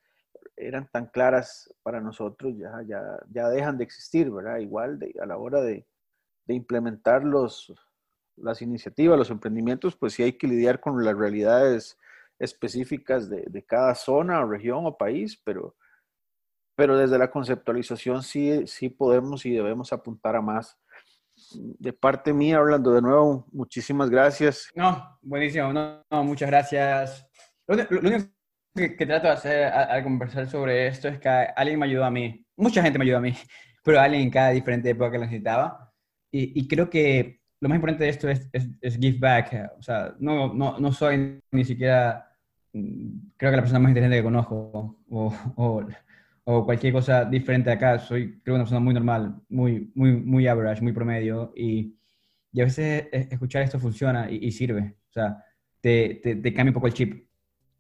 eran 0.55 0.91
tan 0.91 1.07
claras 1.07 1.75
para 1.83 1.99
nosotros, 1.99 2.55
ya, 2.59 2.83
ya, 2.87 3.19
ya 3.31 3.49
dejan 3.49 3.79
de 3.79 3.85
existir, 3.85 4.31
¿verdad? 4.31 4.59
Igual 4.59 4.99
a 5.19 5.25
la 5.25 5.39
hora 5.39 5.63
de, 5.63 5.87
de 6.47 6.55
implementar 6.55 7.25
los, 7.25 7.73
las 8.37 8.63
iniciativas, 8.63 9.19
los 9.19 9.31
emprendimientos, 9.31 9.97
pues 9.97 10.15
sí 10.15 10.23
hay 10.23 10.35
que 10.35 10.47
lidiar 10.47 10.81
con 10.81 11.05
las 11.05 11.17
realidades 11.17 11.99
específicas 12.39 13.29
de, 13.29 13.45
de 13.47 13.65
cada 13.65 13.95
zona 13.95 14.41
o 14.41 14.49
región 14.49 14.87
o 14.87 14.97
país, 14.97 15.41
pero, 15.43 15.75
pero 16.77 16.97
desde 16.97 17.19
la 17.19 17.31
conceptualización 17.31 18.23
sí, 18.23 18.67
sí 18.67 18.89
podemos 18.89 19.47
y 19.47 19.51
debemos 19.51 19.93
apuntar 19.93 20.37
a 20.37 20.43
más. 20.43 20.79
De 21.53 21.93
parte 21.93 22.33
mía, 22.33 22.61
Orlando, 22.61 22.93
de 22.93 23.03
nuevo, 23.03 23.47
muchísimas 23.53 24.09
gracias. 24.09 24.71
No, 24.75 25.19
buenísimo, 25.21 25.73
no, 25.73 26.05
muchas 26.25 26.49
gracias. 26.49 27.27
Lo, 27.67 27.77
único 27.99 28.27
que, 28.75 29.07
trato 29.07 29.27
de 29.27 29.33
hacer 29.33 29.65
al, 29.65 30.03
conversar 30.03 30.49
sobre 30.49 30.87
esto 30.87 31.09
es 31.09 31.19
que 31.19 31.29
alguien 31.29 31.79
me 31.79 31.87
ayudó 31.87 32.05
a 32.05 32.11
mí, 32.11 32.47
mucha 32.57 32.83
gente 32.83 32.99
me 32.99 33.05
ayudó 33.05 33.19
a 33.19 33.23
mí, 33.23 33.35
pero 33.85 34.01
alguien 34.01 34.23
en 34.23 34.31
cada 34.31 34.51
diferente 34.51 34.91
época 34.91 35.11
que 35.11 35.19
lo 35.19 35.25
necesitaba. 35.25 35.86
Y, 36.31 36.61
y 36.61 36.69
creo 36.69 36.91
que 36.91 37.41
lo 37.61 37.69
más 37.69 37.77
importante 37.77 38.05
de 38.05 38.11
esto 38.11 38.29
es, 38.29 38.49
es, 38.53 38.99
give 38.99 39.19
back. 39.19 39.73
O 39.79 39.83
sea, 39.83 40.15
no, 40.19 40.53
no, 40.53 40.79
no, 40.79 40.93
soy 40.93 41.41
ni 41.51 41.65
siquiera, 41.65 42.33
mm, 42.73 43.31
creo 43.37 43.51
que 43.51 43.57
la 43.57 43.63
persona 43.63 43.81
más 43.81 43.91
inteligente 43.91 44.19
que 44.19 44.23
conozco 44.23 45.01
o, 45.11 45.35
o, 45.57 45.87
o, 46.45 46.65
cualquier 46.65 46.93
cosa 46.93 47.25
diferente 47.25 47.71
acá. 47.71 47.99
Soy, 47.99 48.41
creo, 48.43 48.57
una 48.57 48.65
persona 48.65 48.81
muy 48.81 48.95
normal, 48.95 49.41
muy, 49.49 49.91
muy, 49.95 50.13
muy 50.13 50.47
average, 50.47 50.83
muy 50.83 50.93
promedio. 50.93 51.53
Y, 51.57 51.97
y 52.53 52.61
a 52.61 52.65
veces 52.65 53.09
escuchar 53.13 53.63
esto 53.63 53.79
funciona 53.81 54.31
y, 54.31 54.51
sirve. 54.53 54.97
O 55.11 55.13
sea, 55.13 55.45
te, 55.81 56.21
te, 56.23 56.37
te, 56.37 56.55
cambia 56.55 56.71
un 56.71 56.75
poco 56.75 56.87
el 56.89 56.95
chip. 56.95 57.27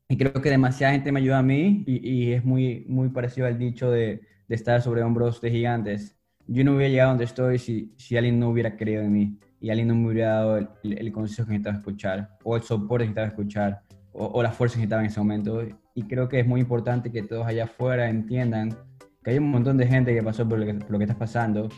Y 0.09 0.16
creo 0.16 0.32
que 0.35 0.50
demasiada 0.50 0.92
gente 0.92 1.12
me 1.12 1.20
ayuda 1.20 1.38
a 1.38 1.42
mí 1.42 1.85
y, 1.87 2.09
y 2.09 2.32
es 2.32 2.44
muy, 2.44 2.85
muy 2.88 3.09
parecido 3.09 3.46
al 3.46 3.59
dicho 3.59 3.90
de, 3.90 4.22
de 4.48 4.54
estar 4.54 4.80
sobre 4.82 5.02
hombros 5.02 5.40
de 5.40 5.50
gigantes. 5.50 6.16
Yo 6.48 6.64
no 6.64 6.76
hubiera 6.76 6.88
llegado 6.88 7.11
donde 7.11 7.24
estoy 7.24 7.59
si, 7.59 7.92
si 7.96 8.16
alguien 8.16 8.38
no 8.38 8.50
hubiera 8.50 8.76
creído 8.76 9.02
en 9.02 9.12
mí 9.12 9.38
y 9.61 9.70
alguien 9.70 9.88
no 9.88 9.94
me 9.94 10.09
hubiera 10.09 10.35
dado 10.35 10.59
el, 10.59 10.68
el, 10.85 11.12
consejo 11.12 11.46
que 11.46 11.54
necesitaba 11.54 11.78
escuchar, 11.78 12.37
o 12.44 12.56
el 12.56 12.62
soporte 12.62 13.04
que 13.04 13.11
necesitaba 13.11 13.26
escuchar, 13.28 13.82
o, 14.12 14.26
o 14.26 14.42
las 14.42 14.54
fuerzas 14.54 14.76
que 14.76 14.80
necesitaba 14.80 15.02
en 15.02 15.09
ese 15.09 15.20
momento. 15.20 15.62
Y 15.94 16.02
creo 16.02 16.28
que 16.28 16.40
es 16.40 16.46
muy 16.46 16.61
importante 16.61 17.11
que 17.11 17.22
todos 17.22 17.46
allá 17.46 17.64
afuera 17.64 18.09
entiendan 18.09 18.76
que 19.24 19.32
hay 19.32 19.38
un 19.38 19.50
montón 19.50 19.76
de 19.76 19.87
gente 19.87 20.14
que 20.14 20.22
pasó 20.22 20.48
por 20.48 20.59
lo 20.59 20.66
que, 20.66 20.74
por 20.74 21.02
estás 21.02 21.16
pasando 21.16 21.68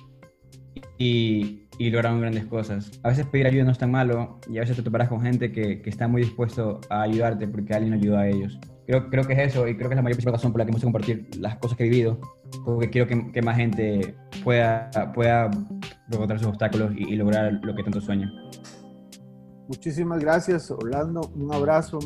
y, 0.99 1.63
y, 1.79 1.91
lograron 1.91 2.21
grandes 2.21 2.45
cosas. 2.45 3.01
A 3.03 3.09
veces 3.09 3.25
pedir 3.27 3.47
ayuda 3.47 3.65
no 3.65 3.71
es 3.71 3.79
tan 3.79 3.91
malo 3.91 4.39
y 4.51 4.59
a 4.59 4.61
veces 4.61 4.77
te 4.77 4.83
toparás 4.83 5.09
con 5.09 5.23
gente 5.23 5.51
que, 5.51 5.81
que 5.81 5.89
está 5.89 6.09
muy 6.09 6.23
dispuesto 6.23 6.81
a 6.91 7.03
ayudarte 7.03 7.49
porque 7.49 7.73
alguien 7.73 7.95
ayuda 7.95 8.21
a 8.21 8.29
ellos. 8.29 8.59
Creo, 8.89 9.11
creo 9.11 9.25
que 9.25 9.35
es 9.35 9.51
eso 9.51 9.69
y 9.69 9.77
creo 9.77 9.91
que 9.91 9.95
es 9.95 9.97
la 9.97 10.03
mayor 10.03 10.19
razón 10.25 10.51
por 10.51 10.61
la 10.61 10.65
que 10.65 10.71
hemos 10.71 10.83
compartir 10.83 11.29
las 11.37 11.59
cosas 11.59 11.77
que 11.77 11.85
he 11.85 11.91
vivido, 11.91 12.19
porque 12.65 12.89
quiero 12.89 13.07
que, 13.07 13.31
que 13.33 13.43
más 13.43 13.55
gente 13.57 14.17
pueda, 14.43 14.91
pueda 15.15 15.51
derrotar 16.07 16.39
sus 16.39 16.49
obstáculos 16.49 16.93
y, 16.97 17.13
y 17.13 17.17
lograr 17.17 17.53
lo 17.63 17.75
que 17.75 17.83
tanto 17.83 18.01
sueña. 18.01 18.33
Muchísimas 19.69 20.21
gracias, 20.21 20.71
Orlando. 20.71 21.21
Un 21.35 21.53
abrazo. 21.53 21.99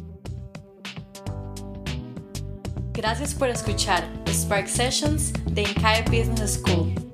Gracias 2.93 3.33
por 3.33 3.49
escuchar 3.49 4.03
Spark 4.27 4.67
Sessions 4.67 5.33
de 5.55 5.63
Incae 5.63 6.03
Business 6.11 6.61
School. 6.61 7.12